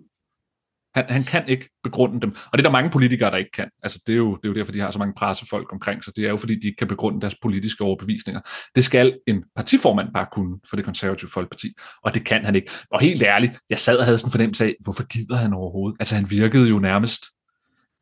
[0.94, 2.30] Han, han kan ikke begrunde dem.
[2.30, 3.70] Og det er der mange politikere, der ikke kan.
[3.82, 6.16] Altså, det, er jo, det er jo derfor, de har så mange pressefolk omkring sig.
[6.16, 8.40] Det er jo fordi, de ikke kan begrunde deres politiske overbevisninger.
[8.74, 11.72] Det skal en partiformand bare kunne for det konservative folkeparti.
[12.02, 12.70] Og det kan han ikke.
[12.90, 15.96] Og helt ærligt, jeg sad og havde sådan en fornemmelse af, hvorfor gider han overhovedet?
[16.00, 17.24] Altså, han virkede jo nærmest...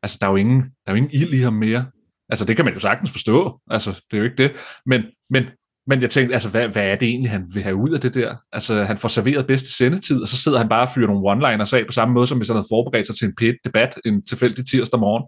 [0.03, 1.85] Altså, der er jo ingen, der er jo ingen ild i ham mere.
[2.29, 3.59] Altså, det kan man jo sagtens forstå.
[3.69, 4.51] Altså, det er jo ikke det.
[4.85, 5.43] Men, men
[5.89, 8.13] men jeg tænkte, altså, hvad, hvad er det egentlig, han vil have ud af det
[8.13, 8.35] der?
[8.51, 11.73] Altså, han får serveret bedste sendetid, og så sidder han bare og fyrer nogle one-liners
[11.73, 14.25] af på samme måde, som hvis han havde forberedt sig til en pæt debat en
[14.25, 15.23] tilfældig tirsdag morgen.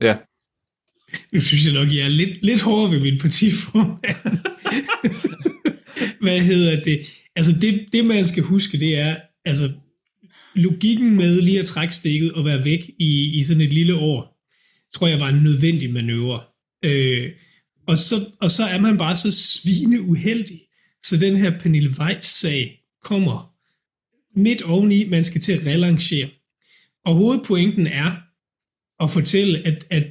[0.00, 0.16] Ja.
[1.32, 4.38] Nu synes jeg nok, jeg er lidt, lidt hårdere ved min partiformand.
[6.24, 7.00] hvad hedder det?
[7.36, 9.70] Altså, det, det man skal huske, det er, altså,
[10.54, 14.33] logikken med lige at trække stikket og være væk i, i sådan et lille år,
[14.94, 16.42] tror jeg var en nødvendig manøvre.
[16.84, 17.32] Øh,
[17.86, 20.60] og så, og så er man bare så svine uheldig,
[21.02, 23.54] så den her Pernille Weiss-sag kommer
[24.36, 26.28] midt oveni, man skal til at relancere.
[27.04, 28.12] Og hovedpointen er
[29.02, 30.06] at fortælle, at, at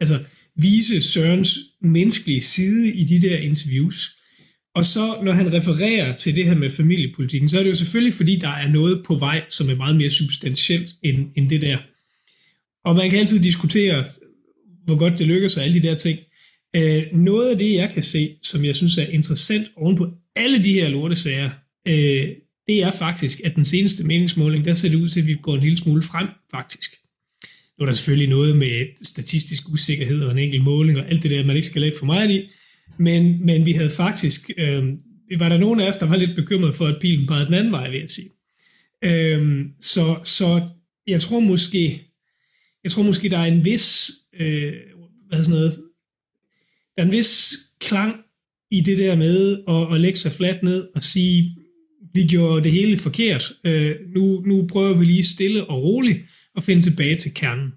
[0.00, 0.24] altså,
[0.56, 4.18] vise Sørens menneskelige side i de der interviews.
[4.74, 8.14] Og så når han refererer til det her med familiepolitikken, så er det jo selvfølgelig,
[8.14, 11.78] fordi der er noget på vej, som er meget mere substantielt end, end det der.
[12.84, 14.04] Og man kan altid diskutere,
[14.84, 16.18] hvor godt det lykkes og alle de der ting.
[16.76, 20.64] Øh, noget af det, jeg kan se, som jeg synes er interessant oven på alle
[20.64, 21.50] de her lortesager,
[21.88, 22.28] øh,
[22.66, 25.54] det er faktisk, at den seneste meningsmåling, der ser det ud til, at vi går
[25.54, 26.94] en lille smule frem, faktisk.
[27.78, 31.30] Nu er der selvfølgelig noget med statistisk usikkerhed og en enkelt måling og alt det
[31.30, 32.48] der, man ikke skal lægge for meget i,
[32.98, 34.84] men, men vi havde faktisk, øh,
[35.38, 37.72] var der nogen af os, der var lidt bekymret for, at pilen pegede den anden
[37.72, 38.28] vej, vil jeg sige.
[39.04, 40.68] Øh, så, så
[41.06, 42.00] jeg tror måske,
[42.84, 44.72] jeg tror måske, der er en vis, øh,
[45.28, 45.82] hvad sådan noget,
[46.96, 48.14] der er en vis klang
[48.70, 51.56] i det der med at, at lægge sig fladt ned og sige,
[52.14, 53.52] vi gjorde det hele forkert.
[53.64, 56.20] Øh, nu, nu prøver vi lige stille og roligt
[56.56, 57.72] at finde tilbage til kernen.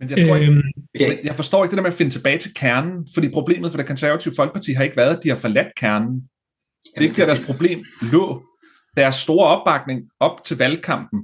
[0.00, 0.62] Men jeg, tror, øhm,
[0.94, 3.76] jeg, jeg forstår ikke det der med at finde tilbage til kernen, fordi problemet for
[3.76, 6.14] det konservative folkeparti har ikke været, at de har forladt kernen.
[6.84, 8.44] Det er ikke der, deres problem lå.
[8.96, 11.20] Deres store opbakning op til valgkampen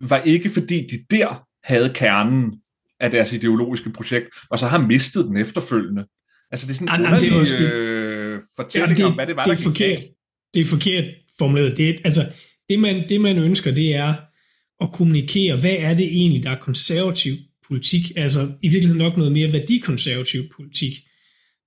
[0.00, 2.54] var ikke fordi de der havde kernen
[3.00, 6.04] af deres ideologiske projekt, og så har mistet den efterfølgende.
[6.50, 9.26] Altså det er sådan en underlig det er også, øh, fortælling ja, det, om, hvad
[9.26, 10.02] det var, det er der forkert,
[10.54, 11.04] Det er forkert
[11.38, 11.76] formuleret.
[11.76, 12.20] Det, er, altså,
[12.68, 14.14] det, man, det man ønsker, det er
[14.80, 17.34] at kommunikere, hvad er det egentlig, der er konservativ
[17.68, 20.92] politik, altså i virkeligheden nok noget mere værdikonservativ politik.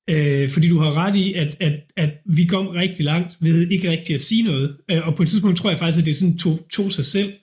[0.10, 3.90] Øh, fordi du har ret i, at, at, at vi kom rigtig langt ved ikke
[3.92, 4.78] rigtig at sige noget.
[4.92, 7.34] Øh, og på et tidspunkt tror jeg faktisk, at det sådan tog, tog sig selv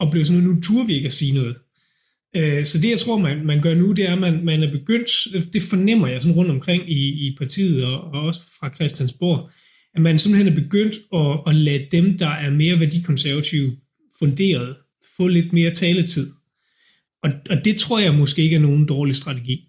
[0.00, 1.56] og blev sådan, nu turde vi ikke at sige noget.
[2.36, 4.72] Øh, så det, jeg tror, man, man gør nu, det er, at man, man er
[4.72, 5.10] begyndt,
[5.54, 9.50] det fornemmer jeg sådan rundt omkring i, i partiet og, og også fra Christiansborg,
[9.94, 13.76] at man simpelthen er begyndt at, at lade dem, der er mere værdikonservative
[14.18, 14.76] funderet,
[15.16, 16.32] få lidt mere taletid.
[17.22, 19.68] Og, og det tror jeg måske ikke er nogen dårlig strategi.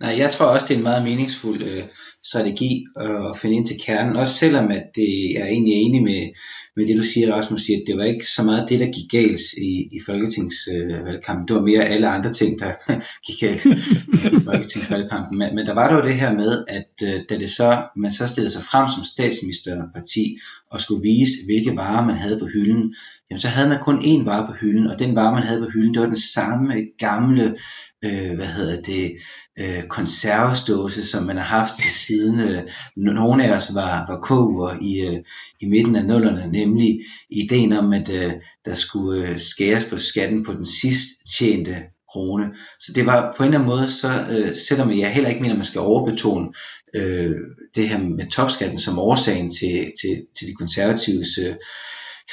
[0.00, 1.84] Nej, jeg tror også, det er en meget meningsfuld øh,
[2.24, 4.16] strategi øh, at finde ind til kernen.
[4.16, 6.28] Også selvom at det, jeg er egentlig enig med,
[6.76, 9.10] med det, du siger, Rasmus, siger, at det var ikke så meget det, der gik
[9.10, 11.42] galt i, i folketingsvalgkampen.
[11.42, 12.72] Øh, det var mere alle andre ting, der
[13.26, 15.38] gik galt i folketingsvalgkampen.
[15.38, 18.26] Men, men der var dog det her med, at øh, da det så, man så
[18.26, 20.38] stillede sig frem som statsministerparti
[20.70, 22.94] og skulle vise, hvilke varer man havde på hylden,
[23.30, 25.70] jamen så havde man kun én vare på hylden, og den vare, man havde på
[25.70, 27.56] hylden, det var den samme gamle
[28.04, 29.16] øh, hvad hedder det,
[29.58, 32.62] øh, konservesdåse, som man har haft siden øh,
[32.96, 35.22] nogle af os var, var koger i, øh,
[35.60, 38.32] i midten af nullerne, nemlig ideen om, at øh,
[38.64, 41.08] der skulle øh, skæres på skatten på den sidst
[41.38, 41.76] tjente
[42.12, 42.44] krone.
[42.80, 45.54] Så det var på en eller anden måde, så øh, selvom jeg heller ikke mener,
[45.54, 46.48] at man skal overbetone
[46.94, 47.36] øh,
[47.74, 51.54] det her med topskatten som årsagen til, til, til de konservatives øh,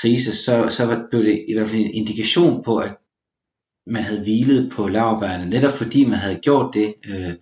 [0.01, 2.93] krise, så, så blev det i hvert fald en indikation på, at
[3.87, 7.33] man havde hvilet på lavbærene, netop fordi man havde gjort det øh,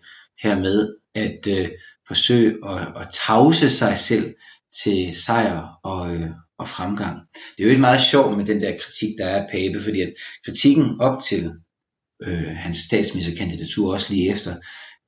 [0.44, 1.70] her med at øh,
[2.08, 4.36] forsøge at, at tavse sig selv
[4.84, 7.20] til sejr og, øh, og fremgang.
[7.34, 10.02] Det er jo ikke meget sjovt med den der kritik, der er af Pape, fordi
[10.02, 10.14] at
[10.46, 11.52] kritikken op til
[12.24, 14.56] øh, hans statsministerkandidatur, også lige efter,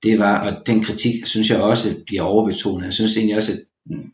[0.04, 2.86] det var, og den kritik synes jeg også bliver overbetonet.
[2.86, 3.60] Jeg synes egentlig også, at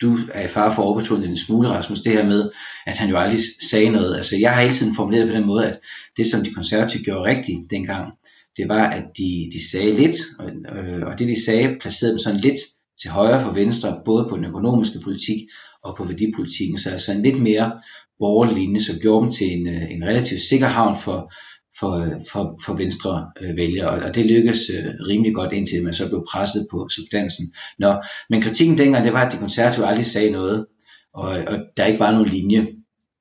[0.01, 2.49] du er i far for overbetonet en smule, Rasmus, det her med,
[2.85, 4.17] at han jo aldrig sagde noget.
[4.17, 5.79] Altså, jeg har hele tiden formuleret på den måde, at
[6.17, 8.13] det, som de konservative gjorde rigtigt dengang,
[8.57, 12.19] det var, at de, de sagde lidt, og, øh, og det de sagde, placerede dem
[12.19, 12.59] sådan lidt
[13.01, 15.37] til højre for venstre, både på den økonomiske politik
[15.83, 17.71] og på værdipolitikken, så altså en lidt mere
[18.19, 21.33] borgerlig linje, som gjorde dem til en, øh, en relativt sikker havn for,
[21.79, 26.09] for, for, for venstre øh, vælgere, og, det lykkedes øh, rimelig godt indtil man så
[26.09, 27.45] blev presset på substansen.
[27.79, 30.65] Nå, men kritikken dengang, det var, at de konservative aldrig sagde noget,
[31.13, 32.67] og, og der ikke var nogen linje,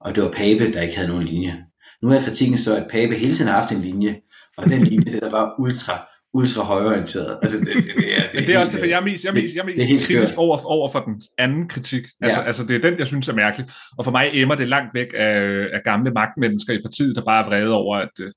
[0.00, 1.64] og det var Pape, der ikke havde nogen linje.
[2.02, 4.20] Nu er kritikken så, at Pape hele tiden har haft en linje,
[4.56, 7.38] og den linje, det der var ultra, ultra højorienteret.
[7.42, 9.24] Altså, det, det, det, er, det, Men det er også det, for jeg er mest,
[9.24, 12.04] jeg er mest, jeg er mest er kritisk over, over for den anden kritik.
[12.20, 12.46] Altså, ja.
[12.46, 13.68] altså, det er den, jeg synes er mærkelig.
[13.98, 15.40] Og for mig emmer det langt væk af,
[15.72, 18.32] af gamle magtmennesker i partiet, der bare er vrede over, at, øh,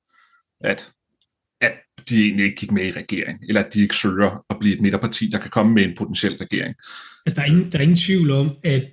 [0.64, 0.92] at,
[1.62, 1.74] at
[2.10, 4.82] de egentlig ikke gik med i regering, eller at de ikke søger at blive et
[4.82, 6.76] midterparti, der kan komme med en potentiel regering.
[7.26, 8.84] Altså, der er ingen, der er ingen tvivl om, at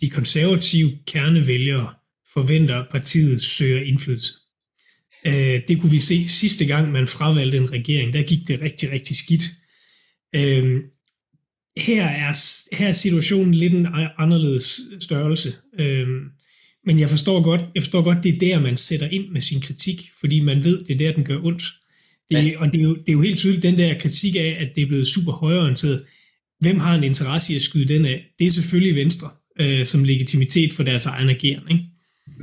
[0.00, 1.94] de konservative kernevælgere
[2.34, 4.41] forventer, at partiet søger indflydelse.
[5.26, 8.12] Øh, det kunne vi se sidste gang, man fravalgte en regering.
[8.12, 9.42] Der gik det rigtig, rigtig skidt.
[10.34, 10.80] Øh,
[11.76, 12.32] her, er,
[12.76, 13.86] her er situationen lidt en
[14.18, 15.52] anderledes størrelse.
[15.78, 16.06] Øh,
[16.86, 19.60] men jeg forstår godt, jeg forstår godt, det er der, man sætter ind med sin
[19.60, 21.62] kritik, fordi man ved, det er der, den gør ondt.
[22.30, 22.58] Det, ja.
[22.58, 24.82] Og det er, jo, det er jo helt tydeligt, den der kritik af, at det
[24.82, 26.04] er blevet super højorienteret.
[26.60, 28.24] Hvem har en interesse i at skyde den af?
[28.38, 29.28] Det er selvfølgelig Venstre,
[29.60, 31.70] øh, som legitimitet for deres egen ageren.
[31.70, 31.84] Ikke?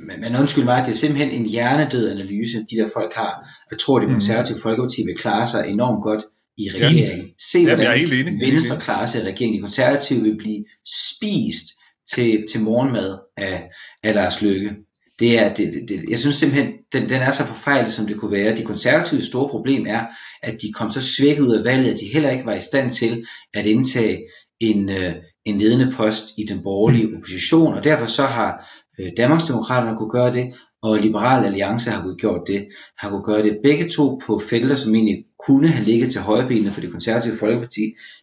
[0.07, 3.49] Men, men undskyld mig, det er simpelthen en hjernedød analyse, de der folk har.
[3.71, 4.15] Jeg tror, det mhm.
[4.15, 4.61] konservative mm.
[4.61, 6.23] folkeparti vil klare sig enormt godt
[6.57, 7.27] i regeringen.
[7.51, 8.51] Se, hvordan jeg er helt enig.
[8.51, 9.57] Venstre klarer sig i regeringen.
[9.57, 11.65] De konservative vil blive spist
[12.13, 13.69] til, til morgenmad af,
[14.03, 14.75] af Lars Løkke.
[15.19, 18.31] Det er, det, det, jeg synes simpelthen, den, den er så forfejlet, som det kunne
[18.31, 18.55] være.
[18.55, 20.05] De konservative store problem er,
[20.43, 22.91] at de kom så svækket ud af valget, at de heller ikke var i stand
[22.91, 24.19] til at indtage
[24.59, 29.97] en, øh, en ledende post i den borgerlige opposition, og derfor så har Øh, Danmarksdemokraterne
[29.97, 34.19] kunne gøre det, og Liberal Alliance har gjort det, har kunne gøre det begge to
[34.25, 37.81] på felter, som egentlig kunne have ligget til højrebenet for det konservative folkeparti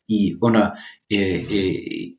[0.09, 0.71] i under
[1.13, 1.75] øh, øh,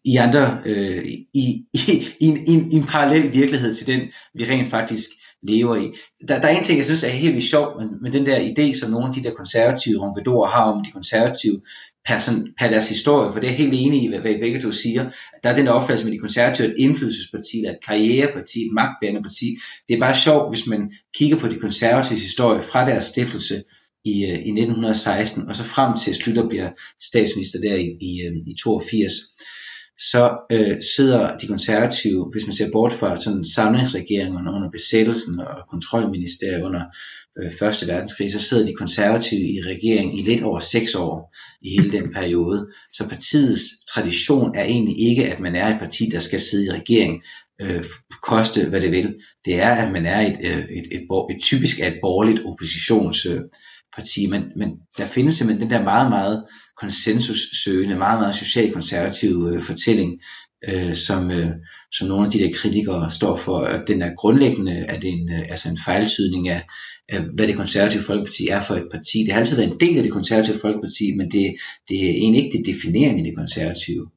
[0.06, 4.02] i andre øh, i, i, i, en, i en parallel virkelighed til den
[4.34, 5.10] vi rent faktisk
[5.43, 5.91] lever i.
[6.28, 8.38] Der, der er en ting, jeg synes er helt vildt sjov, men, men den der
[8.39, 11.62] idé, som nogle af de der konservative ronkedorer har om de konservative
[12.06, 14.62] per, sådan, per deres historie, for det er helt enig i, hvad, hvad I begge
[14.62, 18.73] to siger, at der er den opfattelse med de konservative, et indflydelsesparti, et karriereparti, et
[18.73, 19.58] magtbærende parti.
[19.88, 23.56] Det er bare sjovt, hvis man kigger på de konservatives historie fra deres stiftelse
[24.06, 26.69] i, øh, i 1916, og så frem til Slytter bliver
[27.02, 29.13] statsminister der i, i, øh, i 82
[29.99, 35.69] så øh, sidder de konservative, hvis man ser bort fra sådan samlingsregeringen under besættelsen og
[35.69, 36.83] kontrolministeriet under
[37.39, 41.69] øh, Første Verdenskrig, så sidder de konservative i regeringen i lidt over seks år i
[41.69, 42.67] hele den periode.
[42.93, 46.71] Så partiets tradition er egentlig ikke, at man er et parti, der skal sidde i
[46.71, 47.21] regering,
[47.62, 47.83] øh,
[48.23, 49.15] koste hvad det vil.
[49.45, 52.39] Det er, at man er et, øh, et, et, et, et typisk et borgerligt
[53.97, 56.45] parti, men, men der findes simpelthen den der meget, meget
[56.81, 60.12] konsensussøgende, meget, meget socialkonservative øh, fortælling,
[60.69, 61.49] øh, som, øh,
[61.91, 65.13] som nogle af de der kritikere står for, at den er grundlæggende, at det er
[65.13, 66.62] en, øh, altså en fejltydning af,
[67.10, 69.17] af, hvad det konservative folkeparti er for et parti.
[69.19, 71.55] Det har altid været en del af det konservative folkeparti, men det,
[71.89, 74.07] det er egentlig ikke det definerende i det konservative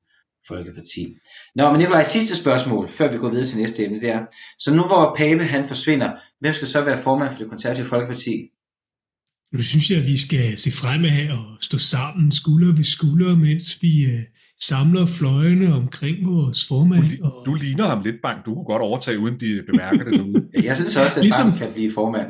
[0.48, 1.02] folkeparti.
[1.54, 4.22] Nå, men Nikolaj, sidste spørgsmål, før vi går videre til næste emne, det er,
[4.58, 8.34] så nu hvor Pape han forsvinder, hvem skal så være formand for det konservative folkeparti?
[9.52, 13.78] Nu synes jeg, at vi skal se fremad og stå sammen skulder ved skulder, mens
[13.82, 14.22] vi øh,
[14.60, 17.04] samler fløjene omkring vores formand.
[17.18, 17.46] Du, og...
[17.46, 18.38] du ligner ham lidt, Bang.
[18.46, 20.48] Du kunne godt overtage, uden de bemærker det derude.
[20.68, 21.46] jeg synes også, at ligesom...
[21.46, 22.28] Bang kan blive formand.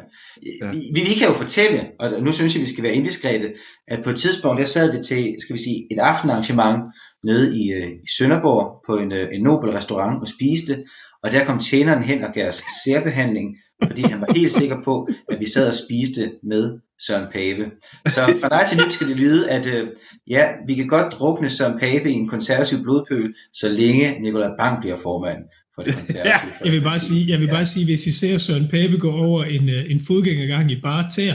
[0.63, 0.71] Ja.
[0.71, 3.53] Vi, vi kan jo fortælle, og nu synes jeg, vi skal være indiskrete,
[3.89, 6.83] at på et tidspunkt, der sad vi til, skal vi sige, et aftenarrangement
[7.25, 10.75] nede i, øh, i Sønderborg på en, øh, en nobel restaurant og spiste,
[11.23, 15.09] og der kom tjeneren hen og gav os særbehandling, fordi han var helt sikker på,
[15.29, 17.71] at vi sad og spiste med Søren Pape.
[18.07, 19.89] Så fra dig til nyt skal det lyde, at øh,
[20.29, 24.81] ja, vi kan godt drukne Søren Pape i en konservativ blodpøl, så længe Nikolaj Bang
[24.81, 25.39] bliver formand
[25.75, 26.53] for det konservative.
[26.61, 29.13] ja, jeg vil bare sige, jeg vil bare sige, hvis I ser Søren Pape gå
[29.13, 31.35] over en, øh, en fodgængergang i bare tær,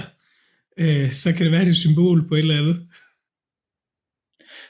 [0.80, 2.80] øh, så kan det være et symbol på et eller andet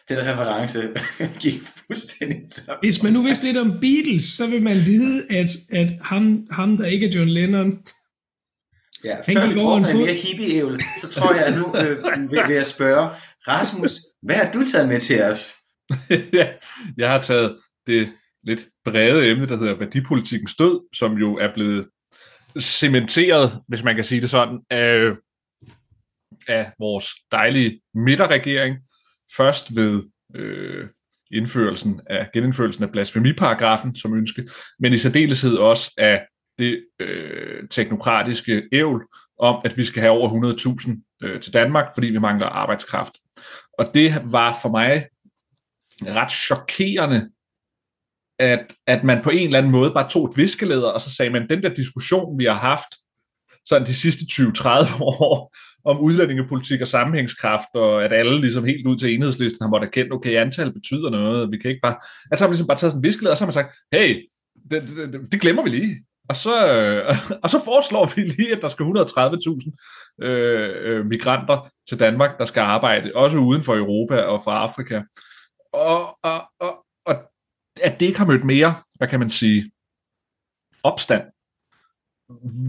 [0.10, 0.90] den reference
[1.44, 2.78] gik fuldstændig top.
[2.82, 6.78] Hvis man nu vidste lidt om Beatles, så vil man vide, at, at ham, ham,
[6.78, 7.80] der ikke er John Lennon,
[9.04, 12.40] Ja, han før vi drukner en mere hippie så tror jeg, at nu øh, vil,
[12.48, 13.10] vil jeg spørge,
[13.48, 13.92] Rasmus,
[14.22, 15.56] hvad har du taget med til os?
[16.40, 16.48] ja,
[16.98, 18.10] jeg har taget det
[18.44, 21.88] lidt brede emne, der hedder værdipolitikens død, som jo er blevet
[22.60, 25.12] cementeret, hvis man kan sige det sådan, af,
[26.48, 28.76] af vores dejlige midterregering,
[29.38, 30.04] først ved
[30.36, 30.88] øh,
[31.32, 34.48] indførelsen af, genindførelsen af blasfemiparagrafen som ønske,
[34.80, 36.28] men i særdeleshed også af
[36.60, 39.06] det øh, teknokratiske ævl
[39.40, 40.54] om, at vi skal have over
[40.88, 43.14] 100.000 øh, til Danmark, fordi vi mangler arbejdskraft.
[43.80, 45.08] Og det var for mig
[46.02, 47.30] ret chokerende,
[48.40, 51.32] at, at man på en eller anden måde bare tog et viskeleder, og så sagde
[51.32, 52.96] man, den der diskussion, vi har haft
[53.66, 55.56] sådan de sidste 20-30 år,
[55.86, 60.12] om udlændingepolitik og sammenhængskraft, og at alle ligesom helt ud til enhedslisten har måttet erkende,
[60.12, 61.96] okay, antal betyder noget, vi kan ikke bare...
[62.32, 63.76] At så har man ligesom bare taget sådan en viskeled, og så har man sagt,
[63.92, 64.30] hey,
[64.72, 64.82] det,
[65.14, 66.06] det, det glemmer vi lige.
[66.30, 71.70] Og så, øh, og så foreslår vi lige, at der skal 130.000 øh, øh, migranter
[71.90, 75.02] til Danmark, der skal arbejde, også uden for Europa og fra Afrika.
[75.74, 77.16] Og, og, og, og
[77.82, 79.72] at det ikke har mødt mere, hvad kan man sige,
[80.84, 81.24] opstand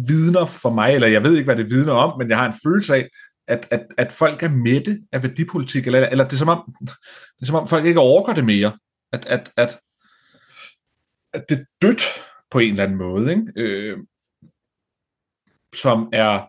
[0.08, 2.58] vidner for mig, eller jeg ved ikke, hvad det vidner om, men jeg har en
[2.64, 3.08] følelse af,
[3.48, 7.42] at, at, at folk er mætte af værdipolitik, eller, eller det, er som om, det
[7.42, 8.78] er som om folk ikke overgår det mere.
[9.12, 9.80] At, at, at,
[11.32, 12.02] at det er dødt
[12.50, 13.52] på en eller anden måde, ikke?
[13.56, 13.98] Øh,
[15.74, 16.48] som er,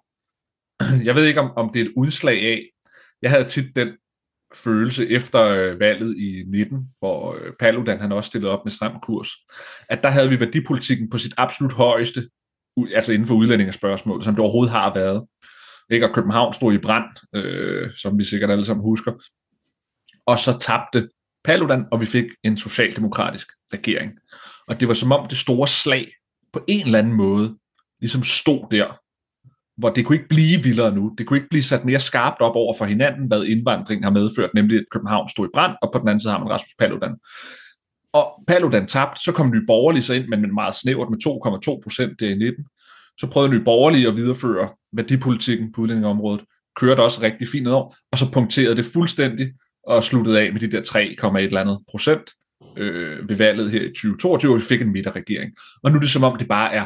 [1.07, 2.69] jeg ved ikke, om, om det er et udslag af,
[3.21, 3.97] jeg havde tit den
[4.55, 8.99] følelse efter øh, valget i 19, hvor øh, Paludan han også stillede op med stram
[9.01, 9.29] kurs,
[9.89, 12.29] at der havde vi værdipolitikken på sit absolut højeste
[12.95, 15.23] altså inden for udlændingespørgsmål, som det overhovedet har været.
[15.91, 16.09] Ikke?
[16.09, 19.13] Og København stod i brand, øh, som vi sikkert alle sammen husker.
[20.25, 21.09] Og så tabte
[21.43, 24.11] Paludan, og vi fik en socialdemokratisk regering.
[24.67, 26.11] Og det var som om det store slag
[26.53, 27.57] på en eller anden måde
[27.99, 28.99] ligesom stod der,
[29.77, 31.15] hvor det kunne ikke blive vildere nu.
[31.17, 34.53] Det kunne ikke blive sat mere skarpt op over for hinanden, hvad indvandringen har medført,
[34.53, 37.15] nemlig at København stod i brand, og på den anden side har man Rasmus Paludan.
[38.17, 41.17] Og Paludan tabte, så kom Nye Borgerlige så ind, men meget snævert med
[41.77, 42.65] 2,2 procent der i 19.
[43.17, 46.41] Så prøvede Nye Borgerlige at videreføre værdipolitikken på udlændingeområdet.
[46.75, 49.53] Kørte også rigtig fint over, og så punkterede det fuldstændig
[49.84, 52.32] og sluttede af med de der 3,1 eller andet procent
[52.77, 55.51] øh, ved valget her i 2022, og vi fik en midterregering.
[55.84, 56.86] Og nu er det som om, det bare er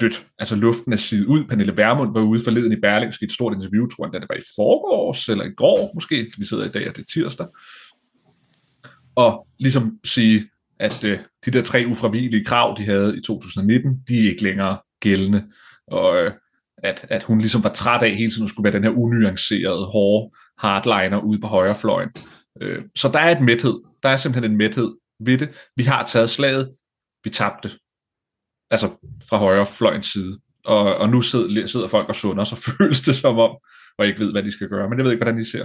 [0.00, 0.26] dødt.
[0.38, 1.44] Altså luften er sidet ud.
[1.44, 4.28] Pernille Vermund var ude forleden i Berlingske i et stort interview, tror jeg, da det
[4.28, 7.46] var i forgårs, eller i går måske, vi sidder i dag, og det er tirsdag.
[9.16, 10.48] Og ligesom sige,
[10.80, 14.78] at øh, de der tre ufravigelige krav, de havde i 2019, de er ikke længere
[15.00, 15.44] gældende.
[15.86, 16.32] Og øh,
[16.78, 19.86] at, at hun ligesom var træt af hele tiden at skulle være den her unuancerede,
[19.86, 22.08] hårde hardliner ude på højrefløjen.
[22.62, 23.80] Øh, så der er et mæthed.
[24.02, 25.48] Der er simpelthen en mæthed ved det.
[25.76, 26.74] Vi har taget slaget.
[27.24, 27.70] Vi tabte.
[28.70, 28.88] Altså
[29.28, 30.38] fra højrefløjens side.
[30.64, 33.56] Og, og nu sidder, sidder folk og sunder, så føles det som om,
[33.98, 34.88] og ikke ved, hvad de skal gøre.
[34.88, 35.64] Men jeg ved ikke, hvordan I ser.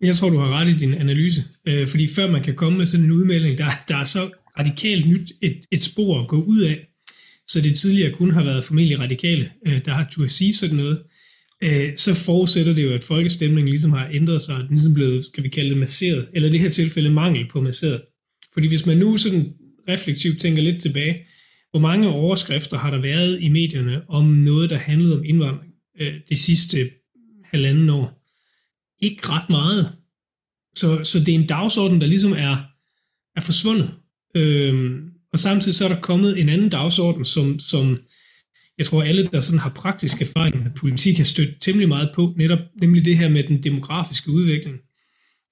[0.00, 1.44] Jeg tror, du har ret i din analyse.
[1.66, 4.20] Øh, fordi før man kan komme med sådan en udmelding, der, der er så
[4.58, 6.86] radikalt nyt et, et spor at gå ud af,
[7.46, 11.02] så det tidligere kun har været formentlig radikale, øh, der har turde sige sådan noget,
[11.62, 15.44] øh, så forudsætter det jo, at folkestemningen ligesom har ændret sig, den ligesom blevet, skal
[15.44, 18.02] vi kalde det, masseret, eller i det her tilfælde mangel på masseret.
[18.52, 19.54] Fordi hvis man nu sådan
[19.88, 21.26] reflektivt tænker lidt tilbage,
[21.70, 26.14] hvor mange overskrifter har der været i medierne om noget, der handlede om indvandring øh,
[26.28, 26.76] det sidste
[27.44, 28.22] halvanden år?
[29.02, 29.92] Ikke ret meget.
[30.76, 32.56] Så, så det er en dagsorden, der ligesom er,
[33.36, 33.90] er forsvundet.
[34.36, 37.98] Øhm, og samtidig så er der kommet en anden dagsorden, som, som
[38.78, 42.34] jeg tror alle, der sådan har praktisk erfaring med politik, har stødt temmelig meget på,
[42.36, 44.76] netop nemlig det her med den demografiske udvikling,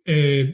[0.09, 0.49] øh,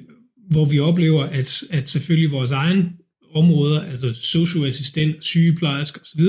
[0.50, 2.88] hvor vi oplever, at, at selvfølgelig vores egen
[3.34, 6.20] områder, altså socioassistent, sygeplejersk osv.,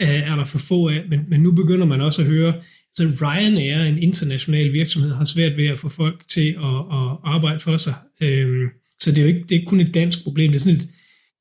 [0.00, 2.54] er der for få af, men, men nu begynder man også at høre,
[2.94, 7.60] Så Ryanair, en international virksomhed, har svært ved at få folk til at, at arbejde
[7.60, 7.94] for sig.
[8.20, 8.68] Øhm,
[9.00, 10.80] så det er jo ikke, det er ikke kun et dansk problem, det er sådan
[10.80, 10.88] et,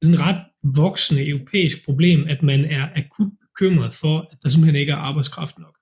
[0.01, 0.41] sådan et ret
[0.75, 5.59] voksende europæisk problem, at man er akut bekymret for, at der simpelthen ikke er arbejdskraft
[5.59, 5.75] nok.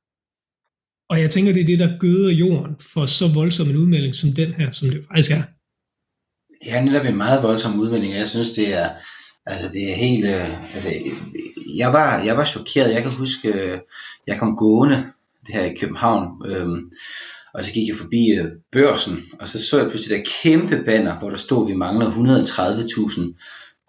[1.10, 4.30] Og jeg tænker, det er det, der gøder jorden for så voldsom en udmelding som
[4.30, 5.44] den her, som det faktisk er.
[6.64, 8.90] Det er netop en meget voldsom udmelding, jeg synes, det er,
[9.46, 10.90] altså det er helt, øh, altså,
[11.76, 13.80] jeg var, jeg var chokeret, jeg kan huske, øh,
[14.28, 15.12] jeg kom gående
[15.48, 16.92] det her i København, øhm,
[17.54, 21.20] og så gik jeg forbi øh, børsen, og så så jeg pludselig der kæmpe banner,
[21.20, 23.34] hvor der stod, at vi mangler 130.000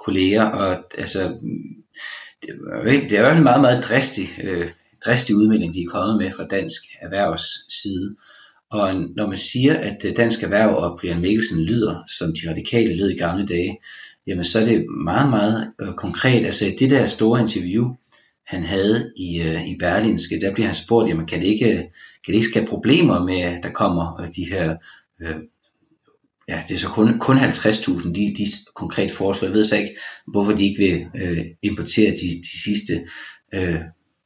[0.05, 1.21] kolleger, og altså,
[2.43, 4.71] det, var, det er i hvert fald en meget, meget dristig, øh,
[5.07, 8.17] dristig udmelding, de er kommet med fra dansk erhvervs side.
[8.71, 12.97] Og når man siger, at øh, dansk erhverv og Brian Mikkelsen lyder, som de radikale
[12.97, 13.79] lød i gamle dage,
[14.27, 16.45] jamen så er det meget, meget øh, konkret.
[16.45, 17.95] Altså det der store interview,
[18.47, 21.67] han havde i, øh, i Berlinske, der bliver han spurgt, jamen kan det ikke,
[22.25, 24.77] kan det ikke skabe problemer med, at der kommer øh, de her,
[25.23, 25.37] øh,
[26.51, 29.49] ja det er så kun, kun 50.000, de, de konkret foreslår.
[29.49, 29.97] Jeg ved så ikke,
[30.33, 32.93] hvorfor de ikke vil øh, importere de, de sidste
[33.55, 33.81] øh,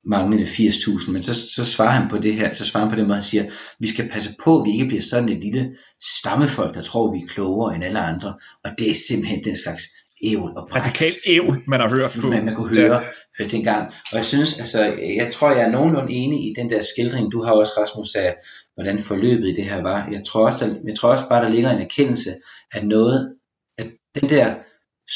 [0.06, 3.06] manglende 80.000, men så, så svarer han på det her, så svarer han på det
[3.06, 3.44] måde, han siger,
[3.80, 7.22] vi skal passe på, at vi ikke bliver sådan et lille stammefolk, der tror, vi
[7.22, 9.82] er klogere end alle andre, og det er simpelthen den slags
[10.24, 10.82] ævl og bræk.
[10.82, 12.28] Radikal ævl, man har hørt på.
[12.28, 13.02] Man, man kunne høre
[13.38, 13.44] ja.
[13.44, 13.92] dengang.
[14.12, 14.82] Og jeg synes, altså,
[15.16, 18.34] jeg tror, jeg er nogenlunde enig i den der skildring, du har også, Rasmus, af,
[18.74, 20.08] hvordan forløbet i det her var.
[20.10, 22.30] Jeg tror også, jeg tror også bare, der ligger en erkendelse,
[22.72, 23.36] at noget,
[23.78, 24.54] at den der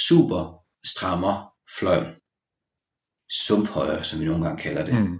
[0.08, 2.04] super strammer fløj,
[3.30, 5.18] sumphøjer, som vi nogle gange kalder det, mm.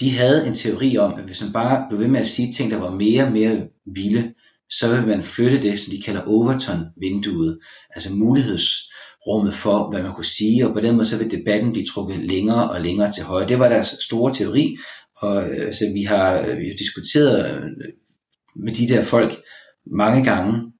[0.00, 2.70] de havde en teori om, at hvis man bare blev ved med at sige ting,
[2.70, 4.34] der var mere og mere vilde,
[4.70, 7.58] så vil man flytte det, som de kalder Overton-vinduet,
[7.90, 11.86] altså mulighedsrummet for, hvad man kunne sige, og på den måde så vil debatten blive
[11.86, 13.48] trukket længere og længere til højre.
[13.48, 14.76] Det var deres store teori,
[15.20, 17.70] og altså, vi, har, vi har diskuteret øh,
[18.56, 19.42] med de der folk
[19.86, 20.72] mange gange,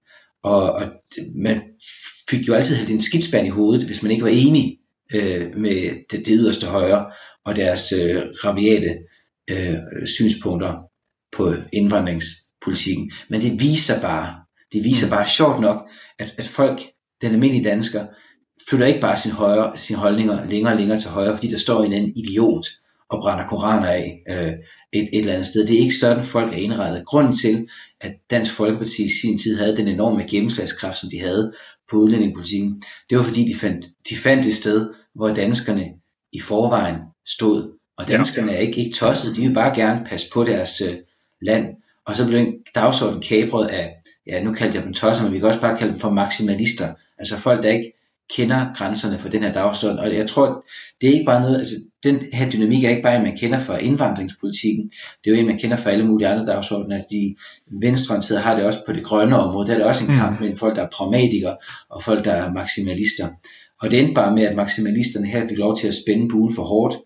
[0.43, 0.83] og, og
[1.35, 1.63] man
[2.31, 4.79] fik jo altid helt en skidspand i hovedet, hvis man ikke var enig
[5.15, 7.11] øh, med det, det yderste højre
[7.45, 8.99] og deres øh, rabiate
[9.51, 9.77] øh,
[10.07, 10.75] synspunkter
[11.33, 13.13] på indvandringspolitikken.
[13.31, 14.35] Men det viser bare,
[14.73, 15.11] det viser mm.
[15.11, 16.81] bare sjovt nok, at, at folk,
[17.23, 18.07] den almindelige dansker,
[18.69, 21.85] flytter ikke bare sin, højre, sine holdninger længere og længere til højre, fordi der står
[21.85, 22.67] en anden idiot
[23.11, 24.53] og brænder koraner af øh,
[24.93, 25.67] et, et eller andet sted.
[25.67, 27.07] Det er ikke sådan, folk er indrettet.
[27.07, 27.69] Grunden til,
[28.01, 31.53] at Dansk Folkeparti i sin tid havde den enorme gennemslagskraft, som de havde
[31.91, 35.85] på udlændingepolitikken, det var fordi, de fandt, de fandt et sted, hvor danskerne
[36.33, 36.97] i forvejen
[37.27, 37.79] stod.
[37.99, 40.97] Og danskerne er ikke, ikke tosset, de vil bare gerne passe på deres øh,
[41.43, 41.67] land.
[42.07, 43.97] Og så blev den dagsorden kabret af,
[44.27, 46.95] ja nu kaldte jeg dem tosser, men vi kan også bare kalde dem for maksimalister.
[47.19, 47.93] Altså folk, der ikke
[48.37, 49.99] kender grænserne for den her dagsorden.
[49.99, 50.65] Og jeg tror,
[51.01, 53.61] det er ikke bare noget, altså den her dynamik er ikke bare en, man kender
[53.61, 54.91] fra indvandringspolitikken.
[55.25, 56.95] Det er jo en, man kender fra alle mulige andre dagsordner.
[56.95, 57.35] Altså de
[57.81, 59.67] venstreorienterede har det også på det grønne område.
[59.67, 60.41] Der er det også en kamp mm.
[60.41, 61.57] mellem folk, der er pragmatikere
[61.91, 63.29] og folk, der er maksimalister.
[63.81, 66.63] Og det endte bare med, at maksimalisterne her fik lov til at spænde buen for
[66.63, 66.97] hårdt,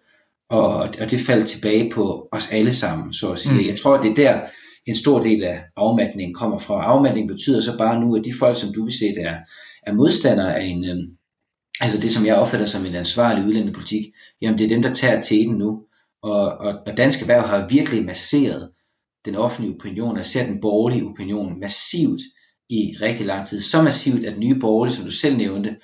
[0.50, 3.54] og, og det faldt tilbage på os alle sammen, så at sige.
[3.54, 3.66] Mm.
[3.66, 4.40] Jeg tror, det er der,
[4.86, 6.84] en stor del af afmatningen kommer fra.
[6.84, 9.36] Afmatning betyder så bare nu, at de folk, som du vil se, der
[9.86, 10.96] er, modstandere af en, øh,
[11.80, 14.04] altså det, som jeg opfatter som en ansvarlig udlændingepolitik,
[14.40, 15.82] jamen det er dem, der tager teten nu.
[16.22, 18.70] Og, og, og dansk erhverv har virkelig masseret
[19.24, 22.20] den offentlige opinion, og ser den borgerlige opinion massivt
[22.70, 23.60] i rigtig lang tid.
[23.60, 25.76] Så massivt, at nye borgerlige, som du selv nævnte,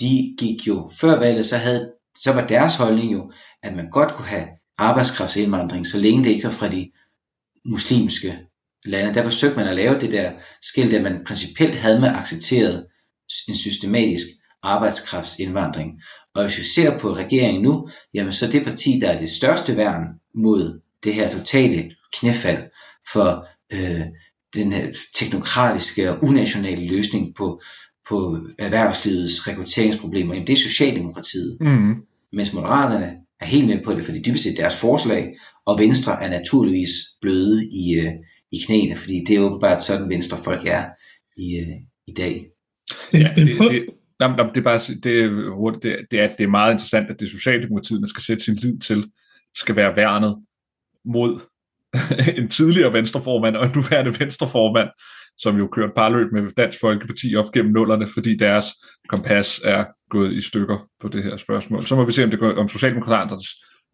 [0.00, 3.32] de gik jo før valget, så, havde, så var deres holdning jo,
[3.62, 6.90] at man godt kunne have arbejdskraftsindvandring, så længe det ikke var fra de
[7.64, 8.38] muslimske
[8.84, 9.14] lande.
[9.14, 12.86] Der forsøgte man at lave det der skilt, at man principielt havde med accepteret
[13.48, 14.26] en systematisk
[14.62, 15.92] arbejdskraftsindvandring.
[16.34, 19.76] Og hvis vi ser på regeringen nu, jamen så det parti, der er det største
[19.76, 20.04] værn
[20.34, 22.62] mod det her totale knæfald
[23.12, 24.00] for øh,
[24.54, 27.60] den her teknokratiske og unationale løsning på
[28.08, 31.56] på erhvervslivets rekrutteringsproblemer, jamen det er Socialdemokratiet.
[31.60, 32.06] Mm.
[32.32, 35.36] Mens Moderaterne er helt med på det, fordi dybest set deres forslag,
[35.66, 36.90] og Venstre er naturligvis
[37.20, 38.12] bløde i, øh,
[38.52, 40.84] i knæene, fordi det er åbenbart sådan Venstrefolk er
[41.36, 41.76] i, øh,
[42.06, 42.46] i dag.
[43.12, 43.86] Ja, det, det, det,
[44.54, 45.04] det, er bare det,
[45.82, 48.54] det, det, er, det er meget interessant, at det er Socialdemokratiet, man skal sætte sin
[48.54, 49.10] lid til,
[49.54, 50.36] skal være værnet
[51.04, 51.40] mod
[52.38, 54.88] en tidligere venstreformand og en nuværende venstreformand,
[55.38, 58.66] som jo kørte parløb med Dansk Folkeparti op gennem nullerne, fordi deres
[59.08, 61.82] kompas er gået i stykker på det her spørgsmål.
[61.82, 63.42] Så må vi se, om, det går, om Socialdemokraterne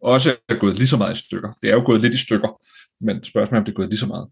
[0.01, 1.53] også er gået lige så meget i stykker.
[1.61, 2.61] Det er jo gået lidt i stykker,
[3.05, 4.27] men spørgsmålet er, om det er gået lige så meget.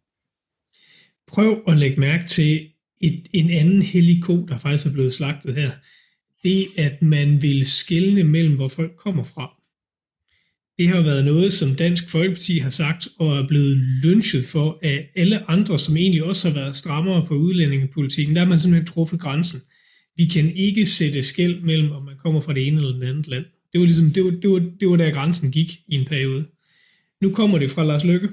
[1.28, 2.70] Prøv at lægge mærke til
[3.01, 5.72] et, en anden hellig ko, der faktisk er blevet slagtet her.
[6.43, 9.59] Det, at man vil skille mellem, hvor folk kommer fra
[10.80, 15.10] det har været noget, som Dansk Folkeparti har sagt og er blevet lynchet for af
[15.16, 18.36] alle andre, som egentlig også har været strammere på udlændingepolitikken.
[18.36, 19.60] Der har man simpelthen truffet grænsen.
[20.16, 23.28] Vi kan ikke sætte skæld mellem, om man kommer fra det ene eller det andet
[23.28, 23.46] land.
[23.74, 26.46] Det var, ligesom, det var, det var, det var der grænsen gik i en periode.
[27.22, 28.30] Nu kommer det fra Lars Løkke,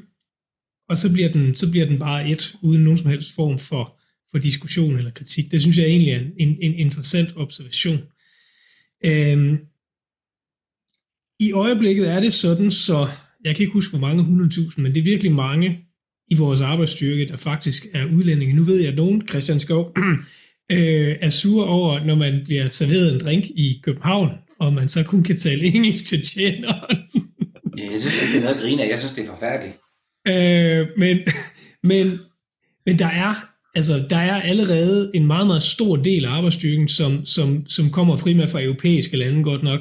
[0.89, 3.99] og så bliver den, så bliver den bare et, uden nogen som helst form for,
[4.31, 5.51] for diskussion eller kritik.
[5.51, 7.99] Det synes jeg egentlig er en, en, en interessant observation.
[9.05, 9.59] Øhm,
[11.41, 13.09] i øjeblikket er det sådan, så
[13.45, 15.78] jeg kan ikke huske, hvor mange 100.000, men det er virkelig mange
[16.28, 18.55] i vores arbejdsstyrke, der faktisk er udlændinge.
[18.55, 19.93] Nu ved jeg, at nogen, Christian Skov,
[20.72, 24.30] øh, er sur over, når man bliver serveret en drink i København,
[24.61, 26.99] og man så kun kan tale engelsk til tjeneren.
[27.78, 28.89] Ja, jeg synes ikke, det er noget at grine af.
[28.89, 29.76] Jeg synes, det er forfærdeligt.
[30.28, 31.18] Øh, men,
[31.82, 32.20] men,
[32.87, 33.34] men der er
[33.74, 38.16] altså, der er allerede en meget, meget stor del af arbejdsstyrken, som, som, som kommer
[38.16, 39.80] primært fra europæiske lande, godt nok.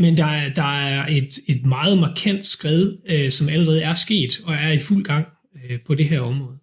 [0.00, 4.40] Men der er, der er et, et meget markant skred, øh, som allerede er sket,
[4.46, 6.58] og er i fuld gang øh, på det her område.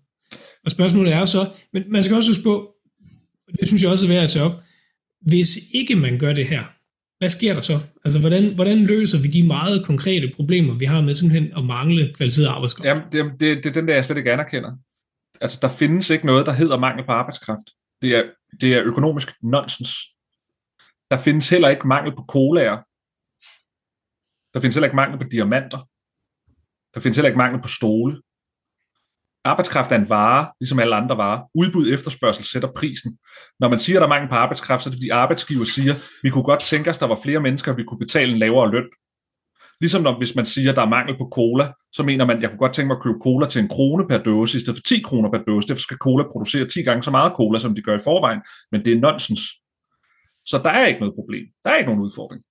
[0.65, 2.75] Og spørgsmålet er jo så, men man skal også huske på,
[3.59, 4.55] det synes jeg også er værd at tage op,
[5.21, 6.63] hvis ikke man gør det her,
[7.19, 7.73] hvad sker der så?
[8.05, 12.13] Altså, hvordan, hvordan løser vi de meget konkrete problemer, vi har med simpelthen at mangle
[12.13, 12.87] kvalificeret arbejdskraft?
[12.87, 14.71] Jamen, det, det, det er den der, jeg slet ikke anerkender.
[15.41, 17.67] Altså, der findes ikke noget, der hedder mangel på arbejdskraft.
[18.01, 18.23] Det er,
[18.61, 19.89] det er økonomisk nonsens.
[21.11, 22.77] Der findes heller ikke mangel på colaer.
[24.57, 25.77] Der findes heller ikke mangel på diamanter.
[26.93, 28.21] Der findes heller ikke mangel på stole.
[29.43, 31.41] Arbejdskraft er en vare, ligesom alle andre varer.
[31.53, 33.17] Udbud efterspørgsel sætter prisen.
[33.59, 35.93] Når man siger, at der er mangel på arbejdskraft, så er det fordi arbejdsgiver siger,
[36.23, 38.71] vi kunne godt tænke os, at der var flere mennesker, vi kunne betale en lavere
[38.71, 38.87] løn.
[39.81, 42.41] Ligesom når, hvis man siger, at der er mangel på cola, så mener man, at
[42.41, 44.77] jeg kunne godt tænke mig at købe cola til en krone per dåse, i stedet
[44.77, 45.67] for 10 kroner per dåse.
[45.67, 48.41] Derfor skal cola producere 10 gange så meget cola, som de gør i forvejen.
[48.71, 49.41] Men det er nonsens.
[50.45, 51.45] Så der er ikke noget problem.
[51.63, 52.43] Der er ikke nogen udfordring.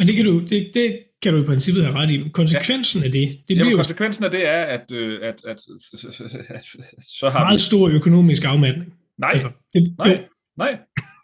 [0.00, 2.28] Men det kan du, det, det kan du i princippet have ret i.
[2.34, 3.06] Konsekvensen ja.
[3.06, 5.58] af det, det bliver Jamen, jo konsekvensen af det er, at, øh, at, at,
[5.92, 6.62] at, at
[7.02, 7.60] så har meget vi...
[7.60, 8.94] stor økonomisk afmatning.
[9.18, 10.18] Nej, Altså, det, nej, jo,
[10.56, 10.78] nej.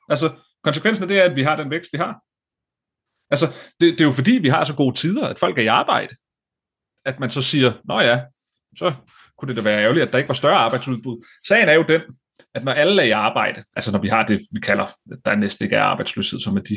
[0.09, 0.33] Altså,
[0.65, 2.23] konsekvensen af det er, at vi har den vækst, vi har.
[3.31, 3.47] Altså,
[3.81, 6.15] det, det er jo fordi, vi har så gode tider, at folk er i arbejde.
[7.05, 8.21] At man så siger, nå ja,
[8.79, 8.95] så
[9.39, 11.25] kunne det da være ærgerligt, at der ikke var større arbejdsudbud.
[11.49, 12.01] Sagen er jo den,
[12.57, 14.87] at når alle er i arbejde, altså når vi har det, vi kalder,
[15.25, 16.77] der næsten ikke er arbejdsløshed, som er de,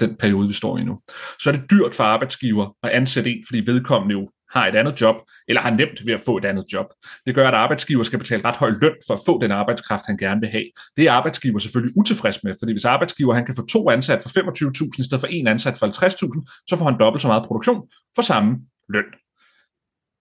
[0.00, 1.00] den periode, vi står i nu,
[1.42, 5.00] så er det dyrt for arbejdsgiver at ansætte en, fordi vedkommende jo har et andet
[5.00, 5.16] job,
[5.48, 6.86] eller har nemt ved at få et andet job.
[7.26, 10.16] Det gør, at arbejdsgiver skal betale ret høj løn for at få den arbejdskraft, han
[10.16, 10.64] gerne vil have.
[10.96, 14.28] Det er arbejdsgiver selvfølgelig utilfreds med, fordi hvis arbejdsgiver han kan få to ansat for
[14.28, 17.88] 25.000 i stedet for en ansat for 50.000, så får han dobbelt så meget produktion
[18.14, 18.58] for samme
[18.88, 19.04] løn.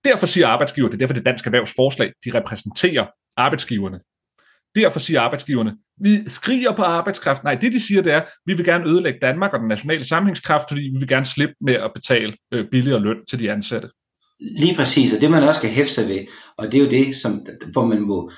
[0.06, 3.06] Derfor siger arbejdsgiver, det er derfor det danske erhvervsforslag, de repræsenterer
[3.38, 4.00] arbejdsgiverne.
[4.76, 7.44] Derfor siger arbejdsgiverne, vi skriger på arbejdskraft.
[7.44, 10.66] Nej, det de siger, det er, vi vil gerne ødelægge Danmark og den nationale sammenhængskraft,
[10.70, 13.90] fordi vi vil gerne slippe med at betale øh, billigere løn til de ansatte.
[14.40, 16.20] Lige præcis, og det man også skal hæfte sig ved,
[16.58, 18.32] og det er jo det, som, hvor man må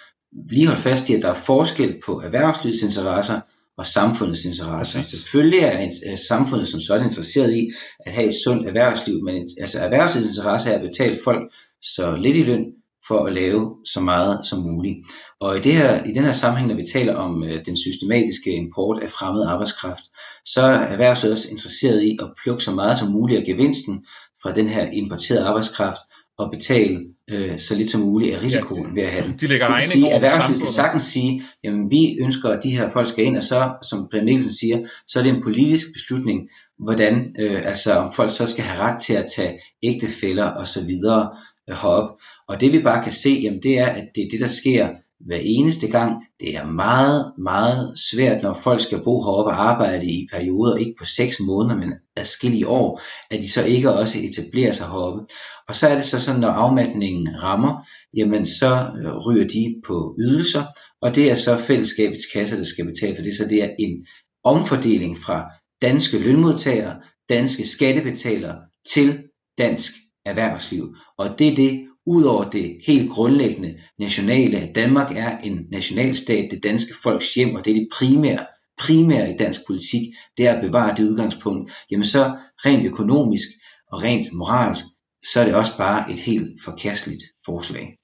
[0.49, 3.41] lige holde fast i, at der er forskel på erhvervslivets interesser
[3.77, 4.99] og samfundets interesser.
[4.99, 5.19] Præcis.
[5.19, 7.71] Selvfølgelig er, er samfundet som sådan interesseret i
[8.05, 12.37] at have et sundt erhvervsliv, men altså erhvervslivets interesse er at betale folk så lidt
[12.37, 12.65] i løn
[13.07, 14.97] for at lave så meget som muligt.
[15.39, 18.51] Og i, det her, i den her sammenhæng, når vi taler om øh, den systematiske
[18.51, 20.03] import af fremmed arbejdskraft,
[20.45, 24.05] så er erhvervslivet også interesseret i at plukke så meget som muligt af gevinsten
[24.41, 25.99] fra den her importerede arbejdskraft
[26.37, 26.99] og betale
[27.31, 29.37] øh, så lidt som muligt af risikoen Ja, ved at have den.
[29.39, 32.89] De lægger Det sige, at erhvervslivet kan sagtens sige, jamen vi ønsker, at de her
[32.89, 36.49] folk skal ind, og så, som Brian Nielsen siger, så er det en politisk beslutning,
[36.79, 40.85] hvordan, øh, altså om folk så skal have ret til at tage ægtefælder og så
[40.85, 41.29] videre
[41.69, 42.09] øh, herop.
[42.51, 44.89] Og det vi bare kan se, jamen det er, at det er det, der sker
[45.25, 46.23] hver eneste gang.
[46.39, 50.93] Det er meget, meget svært, når folk skal bo heroppe og arbejde i perioder, ikke
[50.99, 55.21] på seks måneder, men adskillige år, at de så ikke også etablerer sig heroppe.
[55.67, 57.87] Og så er det så sådan, når afmatningen rammer,
[58.17, 60.63] jamen så øh, ryger de på ydelser,
[61.01, 63.35] og det er så fællesskabets kasse, der skal betale for det.
[63.35, 64.05] Så det er en
[64.43, 65.45] omfordeling fra
[65.81, 66.95] danske lønmodtagere,
[67.29, 68.55] danske skattebetalere
[68.93, 69.23] til
[69.57, 69.91] dansk
[70.25, 70.95] erhvervsliv.
[71.17, 76.63] Og det er det, udover det helt grundlæggende nationale, at Danmark er en nationalstat, det
[76.63, 78.45] danske folks hjem, og det er det primære,
[78.79, 80.01] primære i dansk politik,
[80.37, 83.47] det er at bevare det udgangspunkt, jamen så rent økonomisk
[83.91, 84.85] og rent moralsk,
[85.31, 87.97] så er det også bare et helt forkasteligt forslag.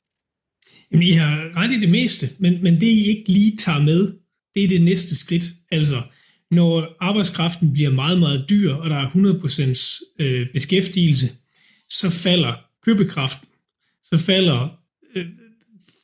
[0.92, 4.14] Jamen, I har ret i det meste, men, men det I ikke lige tager med,
[4.56, 5.44] det er det næste skridt.
[5.72, 5.96] Altså,
[6.52, 11.28] når arbejdskraften bliver meget, meget dyr, og der er 100% øh, beskæftigelse,
[11.90, 12.54] så falder
[12.86, 13.48] købekraften,
[14.10, 14.70] så falder
[15.16, 15.26] øh,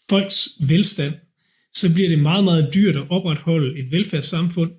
[0.09, 1.13] folks velstand,
[1.73, 4.71] så bliver det meget, meget dyrt at opretholde et velfærdssamfund,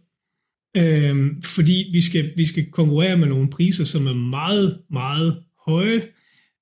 [0.76, 6.08] øh, fordi vi skal, vi skal konkurrere med nogle priser, som er meget, meget høje,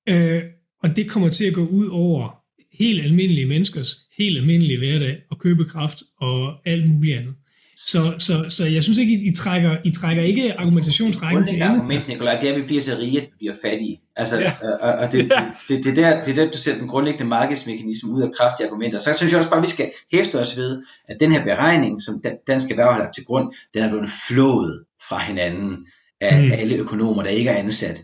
[0.08, 0.42] øh,
[0.82, 2.42] og det kommer til at gå ud over
[2.72, 7.34] helt almindelige menneskers helt almindelige hverdag og købekraft og alt muligt andet.
[7.76, 11.66] Så, så, så jeg synes ikke, I, trækker, I trækker ikke argumentationsrækken til ende.
[11.66, 14.00] argument, Nikolaj, det er, at vi bliver så rige, at vi bliver fattige.
[14.16, 14.52] Altså, ja.
[14.80, 15.52] og, og det, ja.
[15.68, 18.98] det, det, der, det er der, du sætter den grundlæggende markedsmekanisme ud af kraftige argumenter.
[18.98, 22.02] Så synes jeg også bare, at vi skal hæfte os ved, at den her beregning,
[22.02, 25.86] som Dansk Erhverv har lagt til grund, den er blevet flået fra hinanden
[26.20, 26.52] af mm.
[26.52, 28.02] alle økonomer, der ikke er ansat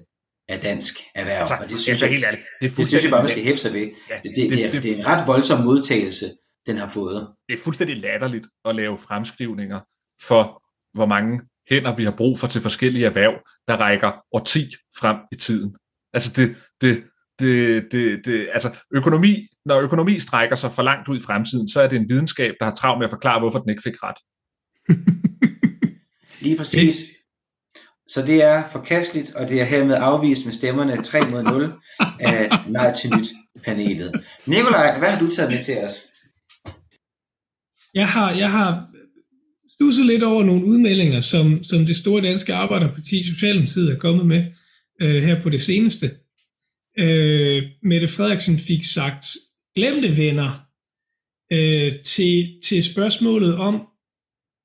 [0.49, 1.41] af dansk erhverv.
[1.41, 3.63] Altså, og det synes, jeg, helt ærligt, det, det synes jeg bare, man skal hæfte
[3.63, 3.81] sig ved.
[3.81, 6.27] Ja, det, det, det, det, det, det er en ret voldsom modtagelse,
[6.69, 7.29] den har fået.
[7.49, 9.81] Det er fuldstændig latterligt at lave fremskrivninger
[10.23, 10.63] for,
[10.95, 11.41] hvor mange
[11.71, 13.35] hænder vi har brug for til forskellige erhverv,
[13.67, 15.77] der rækker årti frem i tiden.
[16.13, 17.05] Altså det, det,
[17.39, 21.81] det, det, det, altså økonomi, når økonomi strækker sig for langt ud i fremtiden, så
[21.81, 24.17] er det en videnskab, der har travlt med at forklare, hvorfor den ikke fik ret.
[26.45, 27.05] Lige præcis.
[28.09, 31.73] Så det er forkasteligt, og det er hermed afvist med stemmerne 3 mod 0
[32.21, 33.29] af Nej til Nyt
[33.65, 34.25] panelet.
[34.47, 36.07] Nikolaj, hvad har du taget med til os?
[37.99, 38.91] Jeg har, jeg har
[39.75, 44.45] stusset lidt over nogle udmeldinger, som, som det store danske arbejderparti Socialdemokratiet er kommet med
[45.03, 46.07] øh, her på det seneste.
[46.99, 49.27] Øh, Mette Frederiksen fik sagt,
[49.75, 50.61] glem det venner,
[51.53, 53.75] øh, til, til spørgsmålet om,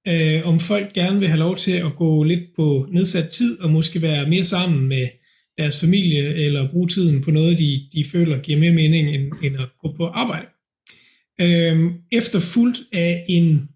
[0.07, 3.69] øh, om folk gerne vil have lov til at gå lidt på nedsat tid, og
[3.69, 5.07] måske være mere sammen med
[5.57, 9.55] deres familie, eller bruge tiden på noget, de, de føler giver mere mening, end, end
[9.55, 10.47] at gå på arbejde.
[11.39, 13.69] Øh, efterfulgt af en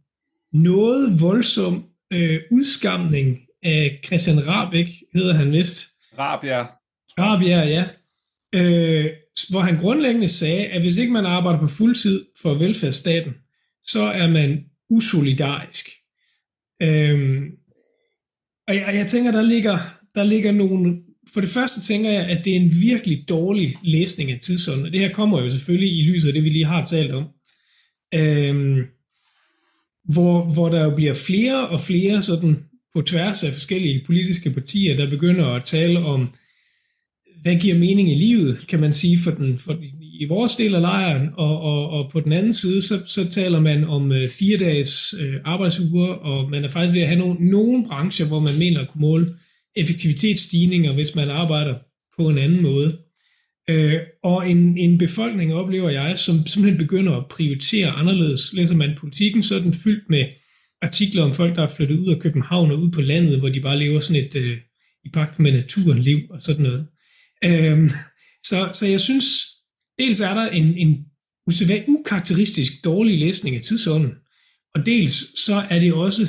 [0.53, 5.87] noget voldsom øh, udskamning af Christian Rabik, hedder han vist.
[6.19, 6.65] Rabia.
[7.19, 7.85] Rabia, ja.
[8.55, 9.11] Øh,
[9.49, 13.33] hvor han grundlæggende sagde, at hvis ikke man arbejder på fuld tid for velfærdsstaten,
[13.83, 15.87] så er man usolidarisk.
[16.81, 17.51] Øhm,
[18.67, 19.77] og, jeg, og jeg tænker, der ligger,
[20.15, 20.97] der ligger nogle...
[21.33, 24.91] For det første tænker jeg, at det er en virkelig dårlig læsning af tidsånden, og
[24.91, 27.25] det her kommer jo selvfølgelig i lyset af det, vi lige har talt om.
[28.13, 28.83] Øhm,
[30.13, 32.63] hvor, hvor der jo bliver flere og flere sådan
[32.95, 36.29] på tværs af forskellige politiske partier, der begynder at tale om,
[37.41, 39.77] hvad giver mening i livet, kan man sige, for den, for,
[40.19, 43.59] i vores del af lejren, og, og, og på den anden side, så, så taler
[43.59, 47.49] man om øh, fire dages øh, arbejdsuger, og man er faktisk ved at have nogle,
[47.49, 49.35] nogle brancher, hvor man mener at kunne måle
[49.75, 51.75] effektivitetsstigninger, hvis man arbejder
[52.17, 52.97] på en anden måde.
[53.69, 58.53] Øh, og en, en befolkning, oplever jeg, som simpelthen begynder at prioritere anderledes.
[58.53, 60.25] Læser man politikken, så er den fyldt med
[60.81, 63.61] artikler om folk, der er flyttet ud af København og ud på landet, hvor de
[63.61, 64.57] bare lever sådan et øh,
[65.05, 66.87] i pagt med naturen liv og sådan noget.
[67.43, 67.91] Øh,
[68.43, 69.25] så, så jeg synes,
[69.99, 71.05] dels er der en, en
[71.47, 74.11] usædvanlig ukarakteristisk dårlig læsning af tidsånden,
[74.75, 76.23] og dels så er det også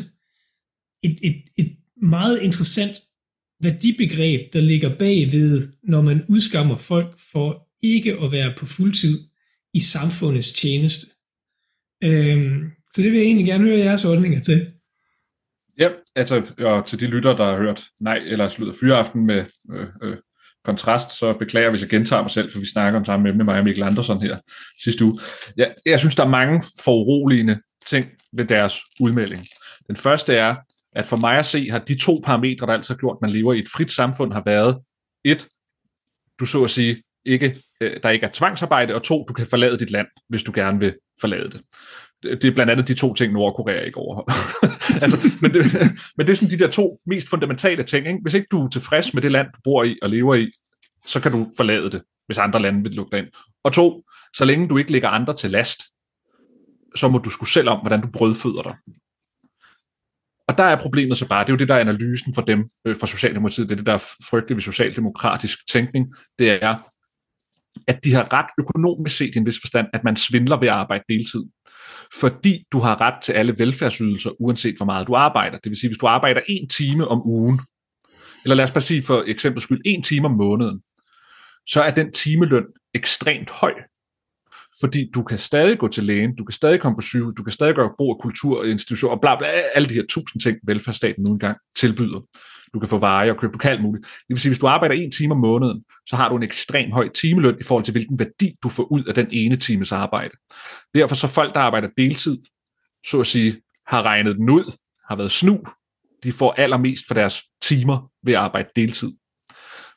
[1.02, 3.02] et, et, et meget interessant
[3.60, 9.18] værdibegreb, der ligger bagved, når man udskammer folk for ikke at være på fuldtid
[9.74, 11.06] i samfundets tjeneste.
[12.04, 14.72] Øhm, så det vil jeg egentlig gerne høre jeres holdninger til.
[15.78, 19.86] Ja, altså og til de lytter, der har hørt nej eller slutter fyreaften med øh,
[20.02, 20.16] øh,
[20.64, 23.58] kontrast, så beklager hvis jeg gentager mig selv, for vi snakker om samme emne, mig
[23.58, 24.36] og Mikkel Andersen her
[24.82, 25.18] sidste uge.
[25.56, 29.46] Ja, jeg synes, der er mange foruroligende ting ved deres udmelding.
[29.86, 30.56] Den første er,
[30.98, 33.30] at for mig at se, har de to parametre, der altså har gjort, at man
[33.30, 34.78] lever i et frit samfund, har været
[35.24, 35.48] et,
[36.40, 39.78] du så at sige, ikke, øh, der ikke er tvangsarbejde, og to, du kan forlade
[39.78, 41.60] dit land, hvis du gerne vil forlade det.
[42.22, 44.32] Det er blandt andet de to ting, Nordkorea ikke overholder.
[45.02, 45.64] altså, men, det,
[46.16, 48.06] men det er sådan de der to mest fundamentale ting.
[48.06, 48.18] Ikke?
[48.22, 50.50] Hvis ikke du er tilfreds med det land, du bor i og lever i,
[51.06, 53.28] så kan du forlade det, hvis andre lande vil lukke dig ind.
[53.64, 54.02] Og to,
[54.36, 55.82] så længe du ikke lægger andre til last,
[56.96, 58.74] så må du skulle selv om, hvordan du brødføder dig.
[60.48, 62.68] Og der er problemet så bare, det er jo det, der er analysen for dem,
[62.84, 66.76] øh, for Socialdemokratiet, det er det, der er frygteligt ved socialdemokratisk tænkning, det er,
[67.88, 70.74] at de har ret økonomisk set i en vis forstand, at man svindler ved at
[70.74, 71.44] arbejde deltid.
[72.20, 75.58] Fordi du har ret til alle velfærdsydelser, uanset hvor meget du arbejder.
[75.58, 77.60] Det vil sige, hvis du arbejder en time om ugen,
[78.44, 80.80] eller lad os bare sige for eksempel skyld, en time om måneden,
[81.66, 83.72] så er den timeløn ekstremt høj
[84.80, 87.52] fordi du kan stadig gå til lægen, du kan stadig komme på sygehus, du kan
[87.52, 88.60] stadig gøre brug af kultur
[89.10, 92.20] og bla, bla, alle de her tusind ting, velfærdsstaten nu engang tilbyder.
[92.74, 94.06] Du kan få varer og købe, på alt muligt.
[94.06, 96.92] Det vil sige, hvis du arbejder en time om måneden, så har du en ekstrem
[96.92, 100.34] høj timeløn i forhold til, hvilken værdi du får ud af den ene times arbejde.
[100.94, 102.38] Derfor så folk, der arbejder deltid,
[103.06, 103.56] så at sige,
[103.86, 104.72] har regnet den ud,
[105.08, 105.60] har været snu,
[106.22, 109.12] de får allermest for deres timer ved at arbejde deltid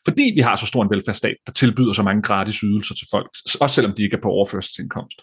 [0.07, 3.29] fordi vi har så stor en velfærdsstat, der tilbyder så mange gratis ydelser til folk,
[3.61, 5.21] også selvom de ikke er på overførselsindkomst.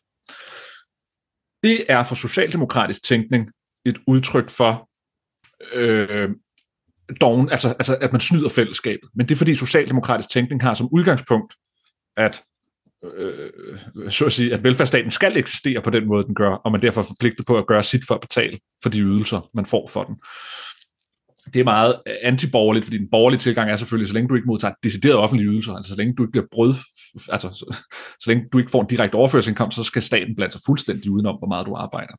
[1.62, 3.50] Det er for socialdemokratisk tænkning
[3.86, 4.88] et udtryk for
[5.72, 6.30] øh,
[7.20, 9.10] dogen, altså, altså at man snyder fællesskabet.
[9.14, 11.54] Men det er fordi socialdemokratisk tænkning har som udgangspunkt,
[12.16, 12.42] at
[13.04, 13.50] øh,
[14.08, 17.00] så at sige, at velfærdsstaten skal eksistere på den måde, den gør, og man derfor
[17.00, 20.04] er forpligtet på at gøre sit for at betale for de ydelser, man får for
[20.04, 20.16] den.
[21.54, 24.46] Det er meget øh, antiborgerligt, fordi den borgerlige tilgang er selvfølgelig, så længe du ikke
[24.46, 26.74] modtager deciderede offentlige ydelser, altså så længe du ikke bliver brød,
[27.28, 27.76] altså så,
[28.20, 31.36] så længe du ikke får en direkte overførselsindkomst, så skal staten blande sig fuldstændig udenom,
[31.38, 32.12] hvor meget du arbejder.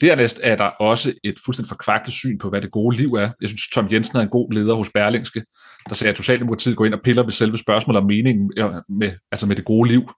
[0.00, 3.30] Dernæst er der også et fuldstændig forkvaklet syn på, hvad det gode liv er.
[3.40, 5.44] Jeg synes, Tom Jensen er en god leder hos Berlingske,
[5.88, 8.52] der sagde, at Socialdemokratiet går ind og piller ved selve spørgsmålet om meningen
[8.88, 10.12] med, altså med det gode liv,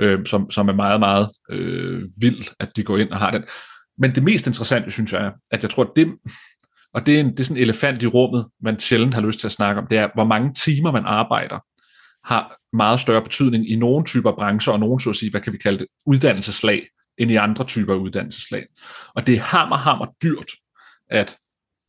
[0.00, 3.42] øh, som, som er meget, meget øh, vild, at de går ind og har den.
[3.98, 6.06] Men det mest interessante, synes jeg, er, at jeg tror, at det,
[6.94, 9.40] og det er, en, det er sådan en elefant i rummet, man sjældent har lyst
[9.40, 11.58] til at snakke om, det er, hvor mange timer man arbejder,
[12.24, 15.52] har meget større betydning i nogle typer brancher, og nogle, så at sige, hvad kan
[15.52, 18.66] vi kalde det, uddannelseslag, end i andre typer uddannelseslag.
[19.14, 20.50] Og det er hammer, hammer dyrt,
[21.10, 21.36] at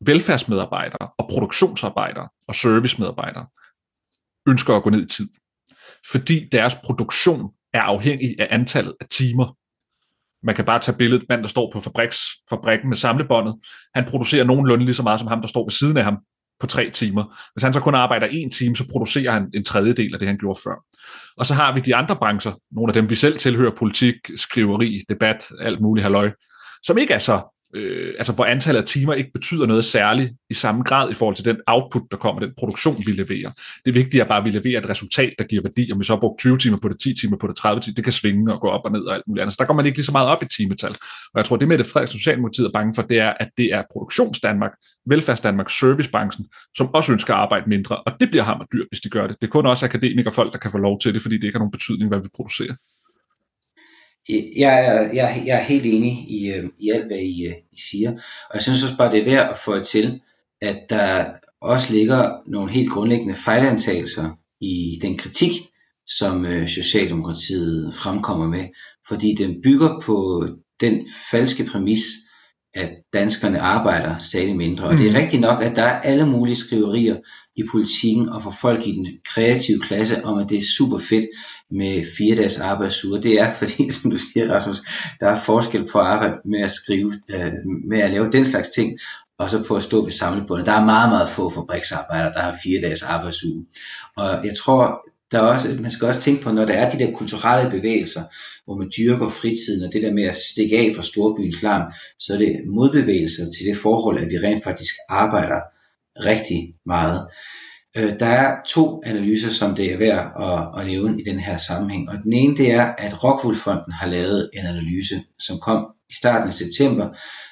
[0.06, 3.46] velfærdsmedarbejdere og produktionsarbejdere og servicemedarbejdere
[4.48, 5.28] ønsker at gå ned i tid.
[6.10, 9.56] Fordi deres produktion er afhængig af antallet af timer.
[10.42, 12.18] Man kan bare tage billedet, mand, der står på fabriks,
[12.50, 13.54] fabrikken med samlebåndet.
[13.94, 16.18] Han producerer nogenlunde lige så meget som ham, der står ved siden af ham
[16.60, 17.38] på tre timer.
[17.54, 20.38] Hvis han så kun arbejder en time, så producerer han en tredjedel af det, han
[20.38, 20.84] gjorde før.
[21.36, 25.00] Og så har vi de andre brancher, nogle af dem, vi selv tilhører, politik, skriveri,
[25.08, 26.30] debat, alt muligt halløj,
[26.82, 30.54] som ikke er så øh, altså hvor antallet af timer ikke betyder noget særligt i
[30.54, 33.50] samme grad i forhold til den output, der kommer, den produktion, vi leverer.
[33.84, 36.12] Det vigtige er bare, at vi leverer et resultat, der giver værdi, om vi så
[36.12, 38.52] har brugt 20 timer på det, 10 timer på det, 30 timer, det kan svinge
[38.52, 39.52] og gå op og ned og alt muligt andet.
[39.52, 40.90] Så der går man ikke lige så meget op i timetal.
[41.34, 43.72] Og jeg tror, det med det Frederik Socialdemokratiet er bange for, det er, at det
[43.72, 44.72] er produktionsdanmark,
[45.06, 46.46] velfærdsdanmark, servicebranchen,
[46.76, 49.36] som også ønsker at arbejde mindre, og det bliver hammer dyrt, hvis de gør det.
[49.40, 51.56] Det er kun også akademikere folk, der kan få lov til det, fordi det ikke
[51.56, 52.74] har nogen betydning, hvad vi producerer.
[54.56, 57.80] Jeg er, jeg, jeg er helt enig i, øh, i alt, hvad I, øh, I
[57.90, 58.10] siger.
[58.50, 60.20] Og jeg synes også bare, det er værd at få til,
[60.60, 61.26] at der
[61.60, 65.50] også ligger nogle helt grundlæggende fejlantagelser i den kritik,
[66.06, 68.64] som øh, Socialdemokratiet fremkommer med.
[69.08, 70.46] Fordi den bygger på
[70.80, 72.02] den falske præmis,
[72.74, 74.84] at danskerne arbejder stadig mindre.
[74.84, 75.16] Og det er mm.
[75.16, 77.16] rigtigt nok, at der er alle mulige skriverier
[77.56, 81.26] i politikken og for folk i den kreative klasse om, at det er super fedt
[81.70, 83.20] med fire dages arbejdsuger.
[83.20, 84.78] Det er fordi, som du siger Rasmus,
[85.20, 87.52] der er forskel på at arbejde med at skrive, øh,
[87.88, 88.98] med at lave den slags ting,
[89.38, 90.66] og så på at stå ved samlebåndet.
[90.66, 93.66] Der er meget, meget få fabriksarbejdere, der har fire dages arbejdsuge.
[94.16, 95.00] Og jeg tror,
[95.32, 98.20] der er også, man skal også tænke på, når der er de der kulturelle bevægelser,
[98.64, 102.34] hvor man dyrker fritiden, og det der med at stikke af fra storbyens larm, så
[102.34, 105.60] er det modbevægelser til det forhold, at vi rent faktisk arbejder
[106.16, 107.28] rigtig meget.
[107.96, 111.56] Øh, der er to analyser, som det er værd at, at nævne i den her
[111.56, 112.08] sammenhæng.
[112.08, 116.48] Og den ene det er, at Rockwoolfonden har lavet en analyse, som kom i starten
[116.48, 117.08] af september,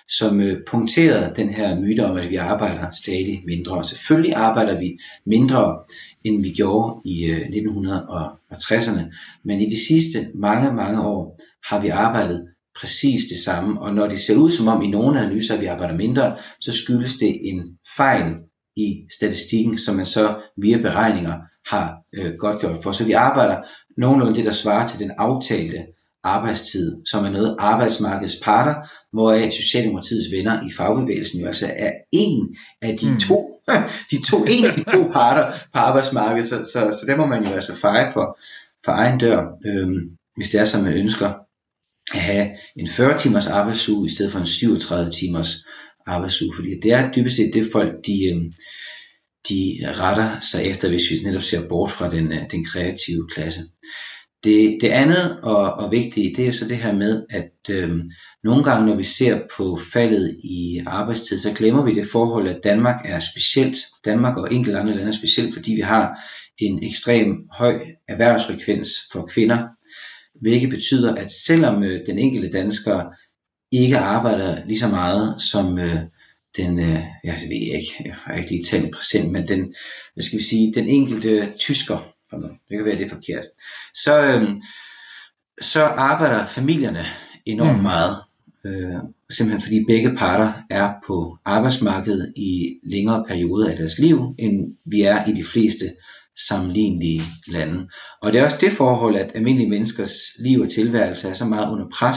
[0.09, 3.73] som øh, punkterede den her myte om, at vi arbejder stadig mindre.
[3.73, 5.79] Og selvfølgelig arbejder vi mindre,
[6.25, 9.03] end vi gjorde i øh, 1960'erne,
[9.45, 12.49] men i de sidste mange, mange år har vi arbejdet
[12.81, 13.81] præcis det samme.
[13.81, 16.73] Og når det ser ud som om i nogle analyser, at vi arbejder mindre, så
[16.73, 17.63] skyldes det en
[17.97, 18.35] fejl
[18.79, 21.35] i statistikken, som man så via beregninger
[21.67, 22.93] har øh, godt gjort for.
[22.93, 23.57] Så vi arbejder
[23.97, 25.87] nogenlunde det, der svarer til den aftalte
[26.25, 28.75] arbejdstid, som er noget arbejdsmarkedets parter,
[29.13, 33.19] hvoraf Socialdemokratiets venner i fagbevægelsen jo altså er en af de mm.
[33.19, 33.63] to,
[34.11, 37.45] de to, en af de to parter på arbejdsmarkedet, så, så, så det må man
[37.45, 38.39] jo altså feje for,
[38.85, 40.01] for egen dør, øhm,
[40.37, 41.33] hvis det er, som man ønsker
[42.15, 45.49] at have en 40 timers arbejdsuge i stedet for en 37 timers
[46.09, 48.53] arbejdsuge, fordi det er dybest set det folk, de, øhm,
[49.49, 53.61] de retter sig efter, hvis vi netop ser bort fra den, øh, den kreative klasse.
[54.45, 57.91] Det, det andet og, og vigtige, det er så det her med, at øh,
[58.45, 62.61] nogle gange, når vi ser på faldet i arbejdstid, så glemmer vi det forhold, at
[62.65, 63.77] Danmark er specielt.
[64.05, 66.19] Danmark og enkelte andre lande er specielt, fordi vi har
[66.59, 69.69] en ekstrem høj erhvervsfrekvens for kvinder,
[70.41, 73.05] hvilket betyder, at selvom øh, den enkelte dansker
[73.73, 75.99] ikke arbejder lige så meget som øh,
[76.57, 79.75] den, øh, jeg ved ikke, jeg har ikke lige talt præsent, men den,
[80.15, 83.45] hvad skal vi sige, den enkelte tysker, det kan være, det er forkert,
[83.95, 84.49] så, øh,
[85.61, 87.05] så arbejder familierne
[87.47, 87.83] enormt mm.
[87.83, 88.17] meget,
[88.67, 89.01] øh,
[89.31, 95.03] simpelthen fordi begge parter er på arbejdsmarkedet i længere perioder af deres liv, end vi
[95.03, 95.85] er i de fleste
[96.49, 97.89] sammenlignelige lande.
[98.23, 101.73] Og det er også det forhold, at almindelige menneskers liv og tilværelse er så meget
[101.73, 102.17] under pres,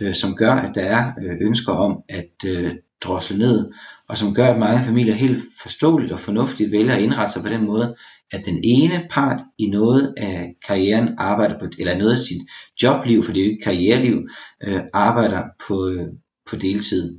[0.00, 3.70] øh, som gør, at der er øh, ønsker om at øh, drosle ned,
[4.08, 7.48] og som gør, at mange familier helt forståeligt og fornuftigt vælger at indrette sig på
[7.48, 7.96] den måde,
[8.32, 12.42] at den ene part i noget af karrieren arbejder på, eller noget af sit
[12.82, 14.28] jobliv, for det er jo ikke karriereliv,
[14.66, 16.06] øh, arbejder på, øh,
[16.50, 17.18] på deltid.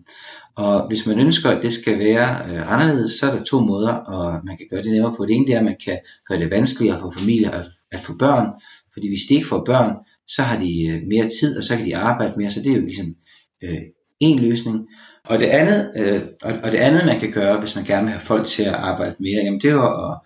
[0.55, 3.93] Og hvis man ønsker, at det skal være øh, anderledes, så er der to måder,
[3.93, 5.25] og man kan gøre det nemmere på.
[5.25, 8.13] Det ene det er, at man kan gøre det vanskeligere for familier at, at få
[8.13, 8.47] børn,
[8.93, 9.95] fordi hvis de ikke får børn,
[10.27, 12.75] så har de øh, mere tid, og så kan de arbejde mere, så det er
[12.75, 13.15] jo ligesom
[13.63, 13.81] øh,
[14.19, 14.87] en løsning.
[15.23, 18.11] Og det, andet, øh, og, og det andet, man kan gøre, hvis man gerne vil
[18.11, 20.19] have folk til at arbejde mere, jamen det er jo at,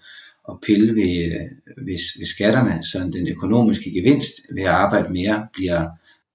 [0.49, 1.41] at pille ved, øh,
[1.87, 5.89] ved, ved skatterne, så den økonomiske gevinst ved at arbejde mere bliver,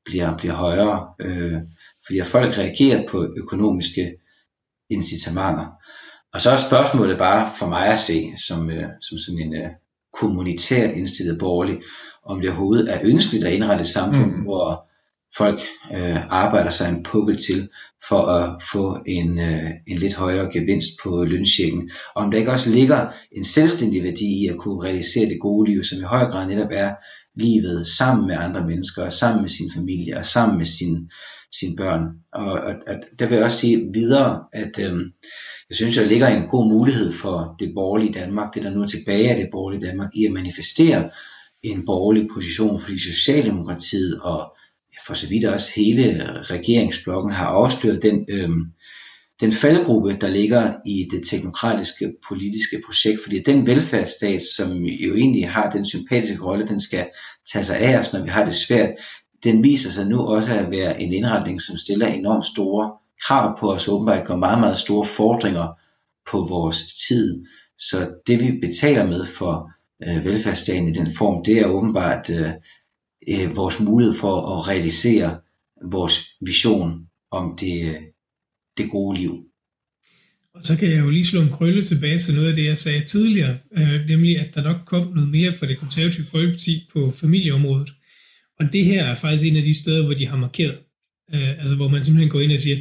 [0.04, 1.08] bliver, bliver højere.
[1.20, 1.58] Øh,
[2.06, 4.16] fordi folk reagerer på økonomiske
[4.90, 5.66] incitamenter.
[6.32, 9.70] Og så er spørgsmålet bare for mig at se, som, øh, som sådan en øh,
[10.12, 11.82] kommunitært indstillet borgerlig,
[12.26, 14.42] om det overhovedet er ønskeligt at indrette et samfund, mm.
[14.42, 14.86] hvor
[15.36, 15.60] folk
[15.94, 17.68] øh, arbejder sig en pukkel til
[18.08, 21.90] for at få en, øh, en lidt højere gevinst på lønsjekken.
[22.14, 25.70] Og om der ikke også ligger en selvstændig værdi i at kunne realisere det gode
[25.70, 26.94] liv, som i høj grad netop er
[27.34, 31.10] livet sammen med andre mennesker, sammen med sin familie og sammen med sin,
[31.52, 32.02] sine børn.
[32.32, 35.00] Og, og, og der vil jeg også sige videre, at øh,
[35.68, 38.86] jeg synes, der ligger en god mulighed for det borgerlige Danmark, det der nu er
[38.86, 41.10] tilbage af det borgerlige Danmark, i at manifestere
[41.70, 44.56] en borgerlig position, fordi Socialdemokratiet og
[45.06, 48.50] for så vidt også hele regeringsblokken har afsløret den, øh,
[49.40, 55.50] den faldgruppe, der ligger i det teknokratiske politiske projekt, fordi den velfærdsstat, som jo egentlig
[55.50, 57.06] har den sympatiske rolle, den skal
[57.52, 58.90] tage sig af os, når vi har det svært,
[59.44, 62.92] den viser sig nu også at være en indretning, som stiller enormt store
[63.26, 65.68] krav på os, åbenbart går meget, meget store fordringer
[66.30, 67.44] på vores tid.
[67.78, 67.96] Så
[68.26, 69.70] det vi betaler med for
[70.02, 72.50] øh, velfærdsstaten i den form, det er åbenbart øh,
[73.28, 75.40] øh, vores mulighed for at realisere
[75.84, 78.00] vores vision om det, øh,
[78.76, 79.46] det gode liv.
[80.54, 82.78] Og så kan jeg jo lige slå en krølle tilbage til noget af det, jeg
[82.78, 87.10] sagde tidligere, øh, nemlig at der nok kom noget mere fra det konservative folkeparti på
[87.10, 87.90] familieområdet.
[88.60, 90.78] Og det her er faktisk en af de steder, hvor de har markeret,
[91.34, 92.76] øh, altså hvor man simpelthen går ind og siger,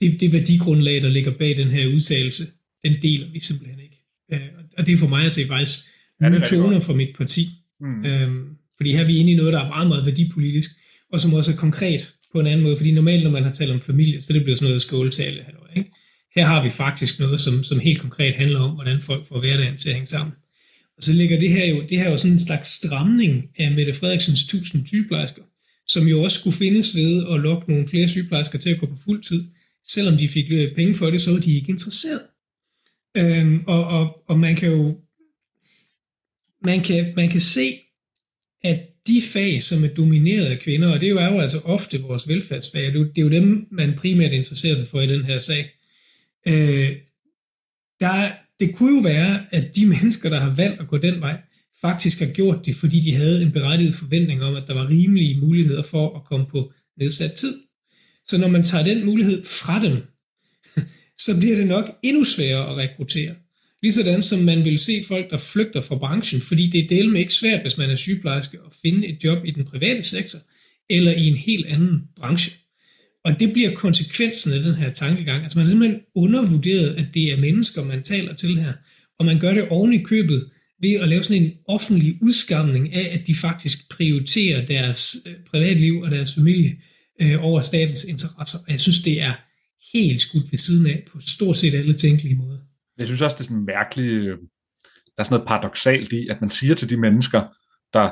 [0.00, 2.44] det, det værdigrundlag, der ligger bag den her udtalelse,
[2.84, 4.02] den deler vi simpelthen ikke.
[4.32, 4.40] Øh,
[4.78, 5.78] og det er for mig at se faktisk
[6.20, 7.48] ja, nye toner fra mit parti.
[7.80, 8.04] Mm.
[8.04, 8.30] Øh,
[8.76, 10.70] fordi her er vi inde i noget, der er meget, meget værdipolitisk,
[11.12, 12.76] og som også er konkret på en anden måde.
[12.76, 15.44] Fordi normalt, når man har talt om familie, så det bliver sådan noget skåltale.
[15.76, 15.92] Ikke?
[16.34, 19.76] Her har vi faktisk noget, som, som helt konkret handler om, hvordan folk får hverdagen
[19.76, 20.34] til at hænge sammen.
[20.96, 23.72] Og så ligger det her jo, det her er jo sådan en slags stramning af
[23.72, 25.42] Mette Frederiksens 1000 sygeplejersker,
[25.86, 28.96] som jo også skulle findes ved at lokke nogle flere sygeplejersker til at gå på
[29.04, 29.44] fuld tid.
[29.88, 32.20] Selvom de fik penge for det, så var de ikke interesseret.
[33.16, 34.96] Øhm, og, og, og man kan jo
[36.64, 37.74] man kan, man kan se,
[38.64, 41.58] at de fag, som er domineret af kvinder, og det er jo, er jo altså
[41.58, 45.38] ofte vores velfærdsfag, det er jo dem, man primært interesserer sig for i den her
[45.38, 45.70] sag,
[46.46, 46.96] øh,
[48.00, 51.40] der, det kunne jo være, at de mennesker, der har valgt at gå den vej,
[51.80, 55.40] faktisk har gjort det, fordi de havde en berettiget forventning om, at der var rimelige
[55.40, 57.54] muligheder for at komme på nedsat tid.
[58.26, 60.02] Så når man tager den mulighed fra dem,
[61.24, 63.34] så bliver det nok endnu sværere at rekruttere.
[63.86, 67.20] Ligesådan som man vil se folk, der flygter fra branchen, fordi det er del med
[67.20, 70.38] ikke svært, hvis man er sygeplejerske, at finde et job i den private sektor,
[70.90, 72.52] eller i en helt anden branche.
[73.24, 75.42] Og det bliver konsekvensen af den her tankegang.
[75.42, 78.72] Altså man har simpelthen undervurderet, at det er mennesker, man taler til her.
[79.18, 80.50] Og man gør det oven i købet
[80.82, 86.00] ved at lave sådan en offentlig udskamning af, at de faktisk prioriterer deres øh, privatliv
[86.00, 86.76] og deres familie
[87.20, 88.58] øh, over statens interesser.
[88.66, 89.34] Og jeg synes, det er
[89.92, 92.58] helt skudt ved siden af på stort set alle tænkelige måder.
[92.98, 94.38] Jeg synes også, det er sådan mærkeligt, øh,
[95.16, 97.42] der er sådan noget paradoxalt i, at man siger til de mennesker,
[97.92, 98.10] der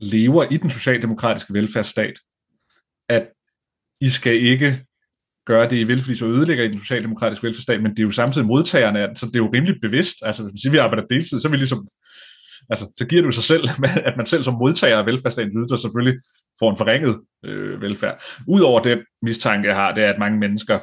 [0.00, 2.18] lever i den socialdemokratiske velfærdsstat,
[3.08, 3.28] at
[4.00, 4.84] i skal ikke
[5.46, 8.10] gøre det, I vil, fordi så ødelægger I den socialdemokratiske velfærdsstat, men det er jo
[8.10, 10.16] samtidig modtagerne af den, så det er jo rimelig bevidst.
[10.22, 11.88] Altså, hvis man siger, at vi arbejder deltid, så er vi ligesom,
[12.70, 13.68] altså, så giver det jo sig selv,
[14.08, 16.20] at man selv som modtager af velfærdsstatens ydelser selvfølgelig
[16.58, 18.22] får en forringet øh, velfærd.
[18.48, 20.78] Udover det mistanke, jeg har, det er, at mange mennesker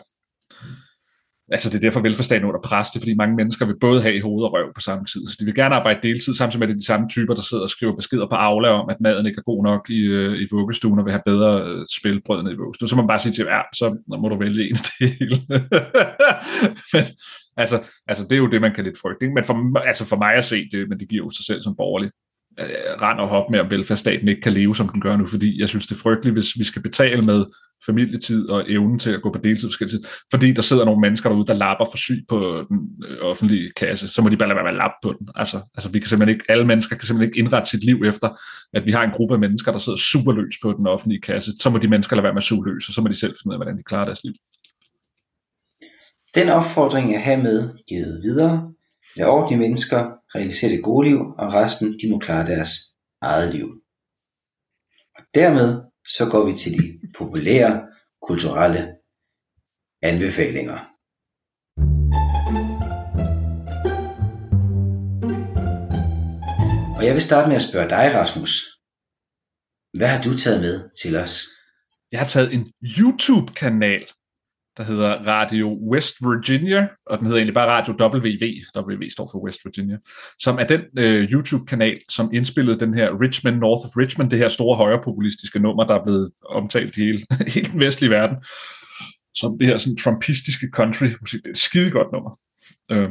[1.51, 4.15] altså det er derfor velfærdsstaten under pres, det er fordi mange mennesker vil både have
[4.15, 5.25] i hoved og røv på samme tid.
[5.25, 7.41] Så de vil gerne arbejde deltid, samtidig med at det er de samme typer, der
[7.41, 10.41] sidder og skriver beskeder på Aula om, at maden ikke er god nok i, øh,
[10.41, 12.89] i vuggestuen og vil have bedre øh, spilbrød i vuggestuen.
[12.89, 15.41] Så må man bare sige til, ja, så må du vælge en del.
[16.93, 17.03] men,
[17.57, 17.77] altså,
[18.07, 19.25] altså, det er jo det, man kan lidt frygte.
[19.25, 19.33] Ikke?
[19.33, 21.75] Men for, altså for mig at se det, men det giver jo sig selv som
[21.75, 22.11] borgerlig
[22.59, 25.59] øh, rand og hop med, at velfærdsstaten ikke kan leve, som den gør nu, fordi
[25.59, 27.45] jeg synes, det er frygteligt, hvis vi skal betale med
[27.85, 29.69] familietid og evnen til at gå på deltid,
[30.31, 34.07] fordi der sidder nogle mennesker derude, der lapper for syg på den øh, offentlige kasse,
[34.07, 35.29] så må de bare lade være med at på den.
[35.35, 38.29] Altså, altså vi kan simpelthen ikke, alle mennesker kan simpelthen ikke indrette sit liv efter,
[38.73, 41.69] at vi har en gruppe af mennesker, der sidder superløs på den offentlige kasse, så
[41.69, 43.49] må de mennesker lade være med at suge løs, og så må de selv finde
[43.49, 44.33] ud af, hvordan de klarer deres liv.
[46.35, 48.73] Den opfordring er hermed givet videre.
[49.15, 52.69] Lad ordentlige mennesker realisere det gode liv, og resten de må klare deres
[53.21, 53.67] eget liv.
[55.17, 57.87] Og dermed så går vi til de populære
[58.27, 58.81] kulturelle
[60.01, 60.79] anbefalinger.
[66.97, 68.51] Og jeg vil starte med at spørge dig, Rasmus.
[69.97, 71.33] Hvad har du taget med til os?
[72.11, 72.63] Jeg har taget en
[72.97, 74.03] YouTube-kanal
[74.77, 78.43] der hedder Radio West Virginia, og den hedder egentlig bare Radio WV,
[78.75, 79.97] WV står for West Virginia,
[80.39, 84.47] som er den øh, YouTube-kanal, som indspillede den her Richmond North of Richmond, det her
[84.47, 88.37] store højrepopulistiske nummer, der er blevet omtalt i hele, hele den vestlige verden,
[89.35, 91.39] som det her sådan trumpistiske country-musik.
[91.39, 92.39] Det er et skidegodt nummer.
[92.91, 93.09] Øh,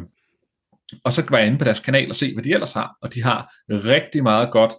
[1.04, 3.14] og så var jeg inde på deres kanal og se, hvad de ellers har, og
[3.14, 4.72] de har rigtig meget godt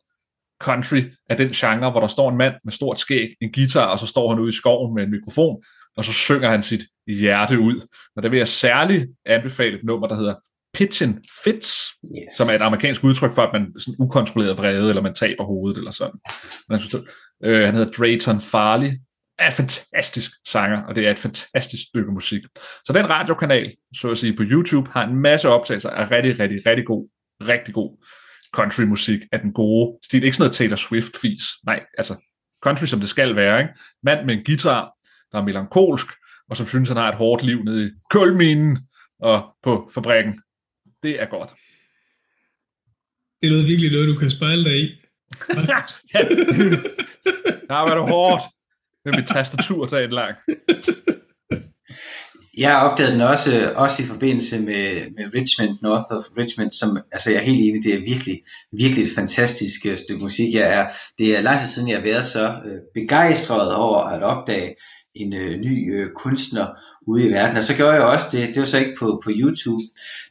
[0.62, 4.00] country af den genre, hvor der står en mand med stort skæg, en guitar, og
[4.00, 5.64] så står han ude i skoven med en mikrofon,
[5.98, 7.88] og så synger han sit hjerte ud.
[8.16, 10.36] Og der vil jeg særligt anbefale et nummer, der hedder
[10.78, 12.38] Pitchin' Fits, yes.
[12.38, 15.44] som er et amerikansk udtryk for, at man er sådan ukontrolleret vrede, eller man taber
[15.44, 16.20] hovedet, eller sådan.
[16.70, 16.80] Man
[17.44, 18.92] øh, han hedder Drayton Farley,
[19.40, 22.42] er fantastisk sanger, og det er et fantastisk stykke musik.
[22.86, 26.66] Så den radiokanal, så at sige, på YouTube, har en masse optagelser af rigtig, rigtig,
[26.66, 27.10] rigtig god,
[27.42, 28.06] rigtig god
[28.54, 30.24] countrymusik af den gode stil.
[30.24, 31.44] Ikke sådan noget Taylor Swift-fis.
[31.66, 32.16] Nej, altså
[32.64, 33.60] country, som det skal være.
[33.60, 33.74] Ikke?
[34.04, 34.92] Mand med en guitar,
[35.32, 36.08] der er melankolsk,
[36.50, 38.78] og som synes, han har et hårdt liv nede i kulminen
[39.20, 40.42] og på fabrikken.
[41.04, 41.54] Det er godt.
[43.42, 44.84] Det er noget virkelig noget, du kan spejle dig i.
[46.14, 46.20] ja,
[47.68, 48.44] der har været hårdt
[49.06, 50.36] med mit tastatur en lang.
[52.58, 56.98] Jeg har opdaget den også, også i forbindelse med, med Richmond, North of Richmond, som,
[57.12, 60.54] altså jeg er helt enig, det er virkelig, virkelig et fantastisk øh, stykke musik.
[60.54, 64.24] Jeg er, det er lang tid siden, jeg har været så øh, begejstret over at
[64.24, 64.76] opdage
[65.18, 66.68] en øh, ny øh, kunstner
[67.08, 67.58] ude i verden.
[67.58, 69.84] Og så gjorde jeg også det, det var så ikke på, på YouTube,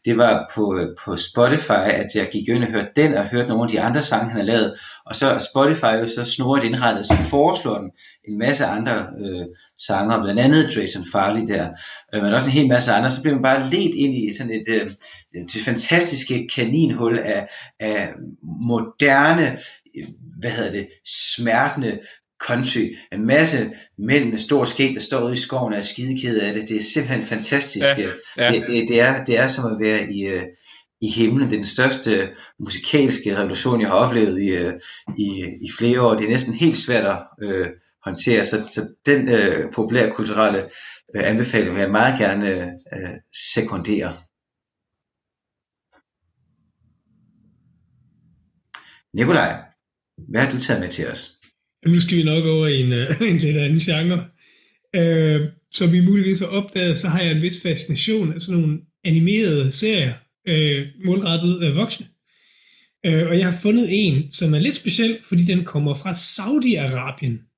[0.05, 3.49] det var på, øh, på Spotify, at jeg gik ind og hørte den, og hørte
[3.49, 4.75] nogle af de andre sange, han har lavet.
[5.07, 7.91] Og så er Spotify jo så snoret indrettet, så foreslår den
[8.29, 9.45] en masse andre øh,
[9.79, 11.69] sanger, blandt andet Jason Farley der,
[12.15, 14.53] øh, men også en hel masse andre, så bliver man bare ledt ind i sådan
[14.53, 14.91] et øh,
[15.35, 17.49] det fantastiske kaninhul af,
[17.81, 18.09] af
[18.43, 19.59] moderne
[19.97, 20.05] øh,
[20.41, 21.99] hvad hedder det, smertende
[22.41, 22.97] country.
[23.13, 26.55] En masse mænd med stor skæg, der står ude i skoven og er skidekede af
[26.55, 26.69] det.
[26.69, 27.87] Det er simpelthen fantastisk.
[27.99, 28.53] Ja, ja.
[28.53, 30.43] Det, det, det, er, det er som at være i, uh,
[31.01, 31.49] i himlen.
[31.49, 34.73] Det er den største musikalske revolution, jeg har oplevet i, uh,
[35.19, 36.15] i, i flere år.
[36.15, 37.67] Det er næsten helt svært at uh,
[38.05, 38.45] håndtere.
[38.45, 40.65] Så, så den uh, populære kulturelle
[41.15, 44.17] uh, anbefaling vil jeg meget gerne uh, sekundere.
[49.15, 49.63] Nikolaj,
[50.29, 51.36] hvad har du taget med til os?
[51.89, 54.25] Nu skal vi nok over i en, uh, en lidt anden genre.
[54.97, 58.61] Øh, uh, som vi muligvis har opdaget, så har jeg en vis fascination af sådan
[58.61, 60.13] nogle animerede serier,
[60.49, 62.07] uh, målrettet af voksne.
[63.09, 67.53] Uh, og jeg har fundet en, som er lidt speciel, fordi den kommer fra Saudi-Arabien.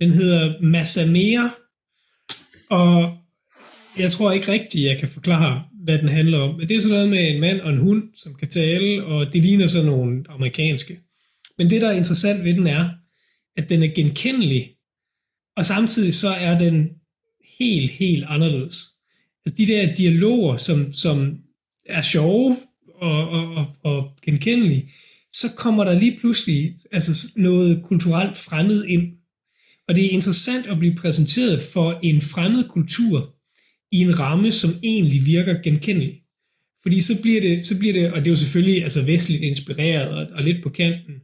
[0.00, 1.48] Den hedder Masamea,
[2.70, 3.18] og
[3.98, 6.54] jeg tror ikke rigtigt, jeg kan forklare, hvad den handler om.
[6.54, 9.32] Men det er sådan noget med en mand og en hund, som kan tale, og
[9.32, 10.96] det ligner sådan nogle amerikanske.
[11.58, 12.88] Men det, der er interessant ved den er,
[13.58, 14.74] at den er genkendelig,
[15.56, 16.88] og samtidig så er den
[17.58, 18.88] helt, helt anderledes.
[19.46, 21.38] Altså de der dialoger, som, som
[21.86, 22.56] er sjove
[22.94, 24.90] og, og, og, og genkendelige,
[25.32, 29.12] så kommer der lige pludselig altså noget kulturelt fremmed ind.
[29.88, 33.34] Og det er interessant at blive præsenteret for en fremmed kultur
[33.92, 36.22] i en ramme, som egentlig virker genkendelig.
[36.82, 40.08] Fordi så bliver det, så bliver det og det er jo selvfølgelig altså vestligt inspireret
[40.08, 41.14] og, og lidt på kanten,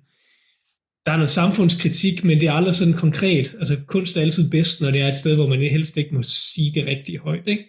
[1.07, 3.55] der er noget samfundskritik, men det er aldrig sådan konkret.
[3.59, 6.23] Altså kunst er altid bedst, når det er et sted, hvor man helst ikke må
[6.23, 7.49] sige det rigtige højt.
[7.49, 7.65] Ikke?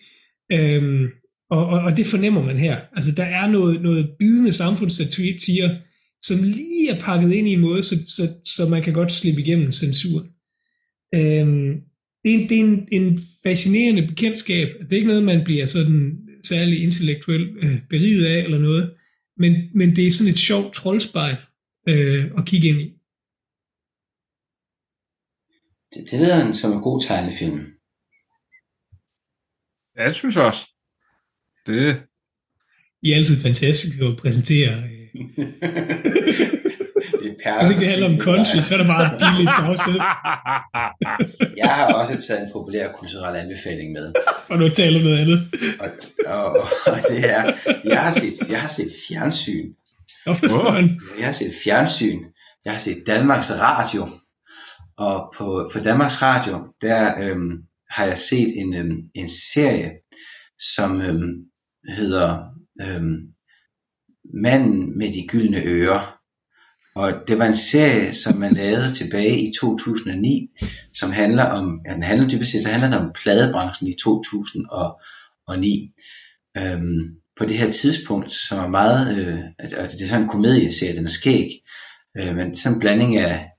[0.51, 1.07] Øhm,
[1.49, 2.79] og, og, og det fornemmer man her.
[2.95, 5.77] Altså der er noget, noget bidende samfundssatire,
[6.21, 9.41] som lige er pakket ind i en måde, så, så, så man kan godt slippe
[9.41, 10.27] igennem censur.
[11.15, 11.81] Øhm,
[12.23, 14.67] det er, en, det er en, en fascinerende bekendtskab.
[14.67, 18.91] Det er ikke noget, man bliver sådan særlig intellektuelt øh, beriget af eller noget,
[19.37, 21.35] men, men det er sådan et sjovt troldspejl
[21.89, 22.91] øh, at kigge ind i.
[25.95, 27.59] Det, det lyder som en god tegnefilm.
[29.97, 30.65] Ja, det synes jeg også.
[31.65, 32.01] Det...
[33.01, 34.69] I er altid fantastisk at præsentere.
[34.69, 35.05] Øh.
[37.21, 39.99] det er Hvis ikke det handler om country, så er der bare billigt tavshed.
[41.61, 44.13] jeg har også taget en populær kulturel anbefaling med.
[44.51, 45.39] Og nu taler noget andet.
[45.79, 45.89] og,
[46.25, 47.53] og, og, det er,
[47.85, 49.73] jeg har set, jeg har set fjernsyn.
[50.27, 50.37] Oh,
[51.19, 52.19] jeg har set fjernsyn.
[52.65, 54.07] Jeg har set Danmarks Radio.
[54.97, 59.91] Og på, på Danmarks Radio, der øhm, har jeg set en, øhm, en serie,
[60.59, 61.45] som øhm,
[61.89, 62.43] hedder
[62.81, 63.17] øhm,
[64.33, 66.19] Manden med de gyldne ører.
[66.95, 70.49] Og det var en serie, som man lavede tilbage i 2009,
[70.93, 75.91] som handler om, ja, den handler dybest set, så handler det om pladebranchen i 2009.
[76.57, 80.95] Øhm, på det her tidspunkt, som er meget, øh, altså det er sådan en komedieserie,
[80.95, 81.49] den er skæg,
[82.17, 83.49] øh, men sådan en blanding af,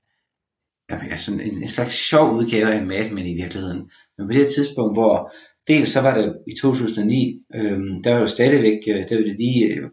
[0.89, 3.89] af sådan en, en slags sjov udgave af Mad Men i virkeligheden.
[4.17, 5.33] Men på det her tidspunkt, hvor
[5.67, 9.35] dels så var det i 2009, øh, der var jo stadigvæk, øh, der var det
[9.37, 9.89] lige, øh,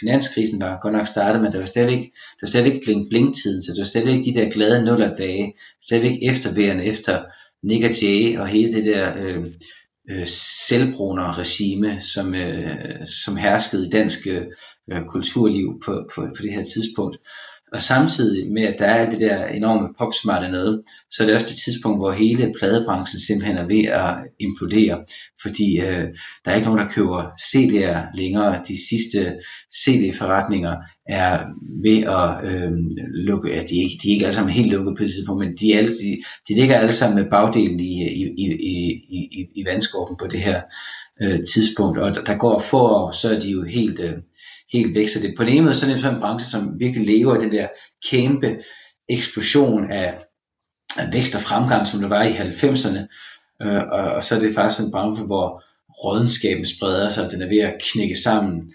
[0.00, 3.62] finanskrisen var godt nok startet, men der var stadigvæk, der var stadigvæk bling bling tiden,
[3.62, 7.24] så der var stadigvæk de der glade nuller dage, stadigvæk efterværende efter
[7.62, 9.50] Nick og Jay og hele det der øhm, øh,
[10.10, 10.26] øh,
[10.66, 16.64] selvbruner regime, som, øh, som herskede i dansk øh, kulturliv på, på, på det her
[16.64, 17.16] tidspunkt.
[17.72, 21.34] Og samtidig med, at der er alt det der enorme popsmarte noget, så er det
[21.34, 25.04] også det tidspunkt, hvor hele pladebranchen simpelthen er ved at implodere.
[25.42, 26.06] Fordi øh,
[26.44, 28.62] der er ikke nogen, der køber CD'er længere.
[28.68, 29.36] De sidste
[29.80, 30.76] CD-forretninger
[31.08, 31.40] er
[31.82, 32.72] ved at øh,
[33.28, 35.44] lukke, ja, de, er ikke, de er ikke alle sammen helt lukket på det tidspunkt,
[35.44, 39.46] men de, alle, de, de ligger alle sammen med bagdelen i, i, i, i, i,
[39.54, 40.62] i vandskorpen på det her
[41.22, 41.98] øh, tidspunkt.
[41.98, 44.00] Og der, der går få år, så er de jo helt...
[44.00, 44.14] Øh,
[44.72, 45.08] helt væk.
[45.08, 47.36] Så det på den ene måde så er det sådan en branche, som virkelig lever
[47.36, 47.68] i den der
[48.10, 48.58] kæmpe
[49.08, 50.18] eksplosion af,
[50.98, 53.00] af vækst og fremgang, som der var i 90'erne.
[53.62, 55.62] Øh, og, og så er det faktisk en branche, hvor
[56.04, 58.74] rådenskaben spreder sig, og den er ved at knække sammen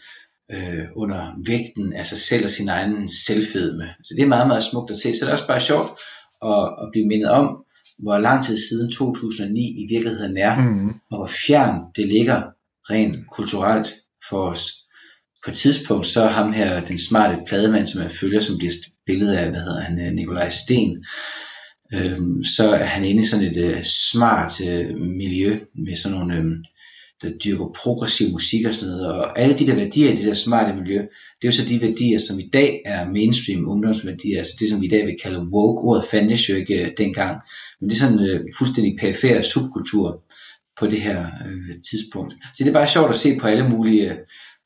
[0.52, 3.88] øh, under vægten af sig selv og sin egen selvfedme.
[4.04, 5.14] Så det er meget, meget smukt at se.
[5.14, 5.90] Så det er også bare sjovt
[6.46, 7.64] at, at blive mindet om,
[8.00, 10.90] hvor lang tid siden 2009 i virkeligheden er, mm.
[11.12, 12.42] og hvor fjern det ligger
[12.90, 13.94] rent kulturelt
[14.30, 14.83] for os
[15.44, 19.34] på et tidspunkt, så ham her, den smarte plademand, som jeg følger, som bliver spillet
[19.34, 21.06] af, hvad hedder han, øh, Nikolaj Sten,
[21.94, 26.38] øhm, så er han inde i sådan et øh, smart øh, miljø, med sådan nogle,
[26.38, 26.46] øh,
[27.22, 30.34] der dyrker progressiv musik og sådan noget, og alle de der værdier i det der
[30.34, 34.54] smarte miljø, det er jo så de værdier, som i dag er mainstream ungdomsværdier, altså
[34.60, 37.42] det, som vi i dag vil kalde woke, ordet fandtes jo ikke øh, dengang,
[37.82, 40.24] men det er sådan en øh, fuldstændig perifer subkultur
[40.80, 42.34] på det her øh, tidspunkt.
[42.54, 44.18] Så det er bare sjovt at se på alle mulige øh,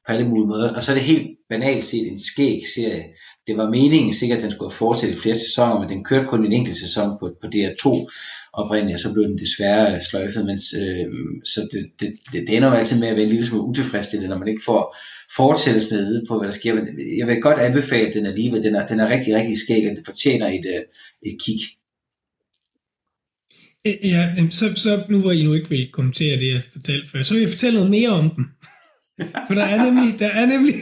[0.08, 0.74] på alle mulige måder.
[0.74, 3.04] Og så er det helt banalt set en skæg serie.
[3.48, 6.54] Det var meningen sikkert, at den skulle fortsætte flere sæsoner, men den kørte kun en
[6.54, 8.12] enkelt sæson på, på DR2
[8.54, 10.46] oprindeligt, og så blev den desværre sløjfet.
[10.46, 11.06] Mens, øh,
[11.46, 14.30] så det, det, det, det ender jo altid med at være en lille smule utilfredsstillende,
[14.30, 14.96] når man ikke får
[15.36, 16.74] fortsættelsen at vide på, hvad der sker.
[16.76, 16.88] Men
[17.20, 18.64] jeg vil godt anbefale den alligevel.
[18.64, 20.82] Den er, den er rigtig, rigtig skæg, og det fortjener et, øh,
[21.32, 21.60] et kig.
[24.04, 27.34] Ja, så, så nu hvor I nu ikke vil kommentere det, jeg fortalte før, så
[27.34, 28.46] vil jeg fortælle noget mere om den.
[29.48, 30.74] For der er nemlig, der er nemlig,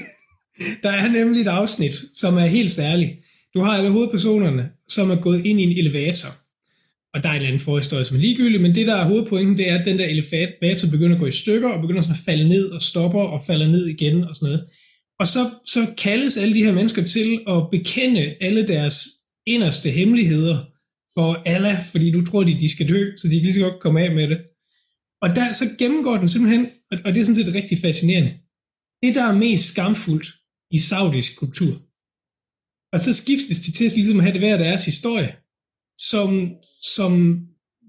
[0.84, 3.12] der er nemlig et afsnit, som er helt særligt.
[3.54, 6.30] Du har alle hovedpersonerne, som er gået ind i en elevator.
[7.14, 9.58] Og der er en eller anden forhistorie, som er ligegyldig, men det, der er hovedpointen,
[9.58, 12.26] det er, at den der elevator begynder at gå i stykker, og begynder sådan at
[12.26, 14.66] falde ned, og stopper, og falder ned igen, og sådan noget.
[15.20, 19.08] Og så, så kaldes alle de her mennesker til at bekende alle deres
[19.48, 20.66] inderste hemmeligheder
[21.14, 23.80] for Allah, fordi nu tror de, de skal dø, så de kan lige så godt
[23.80, 24.38] komme af med det.
[25.22, 26.68] Og der, så gennemgår den simpelthen,
[27.06, 28.34] og det er sådan set rigtig fascinerende,
[29.02, 30.28] det der er mest skamfuldt
[30.72, 31.74] i saudisk kultur.
[32.94, 35.36] Og så skiftes de til at ligesom have det hver deres historie,
[35.98, 36.30] som,
[36.82, 37.12] som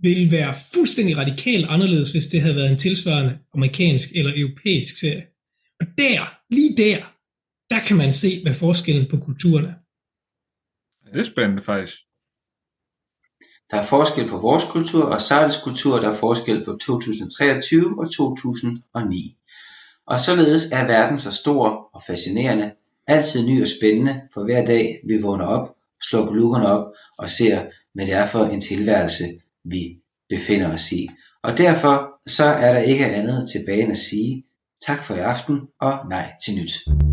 [0.02, 5.26] vil være fuldstændig radikalt anderledes, hvis det havde været en tilsvarende amerikansk eller europæisk serie.
[5.80, 6.18] Og der,
[6.50, 6.98] lige der,
[7.70, 9.74] der kan man se, hvad forskellen på kulturerne er.
[11.12, 11.96] Det er spændende faktisk.
[13.71, 18.12] Der er forskel på vores kultur og Sardes kultur, der er forskel på 2023 og
[18.12, 19.37] 2009.
[20.07, 22.73] Og således er verden så stor og fascinerende,
[23.07, 26.87] altid ny og spændende, for hver dag vi vågner op, slår lukkerne op
[27.18, 27.63] og ser,
[27.95, 29.25] hvad det er for en tilværelse,
[29.64, 29.99] vi
[30.29, 31.09] befinder os i.
[31.43, 34.45] Og derfor så er der ikke andet tilbage end at sige
[34.87, 37.05] tak for i aften og nej til nyt.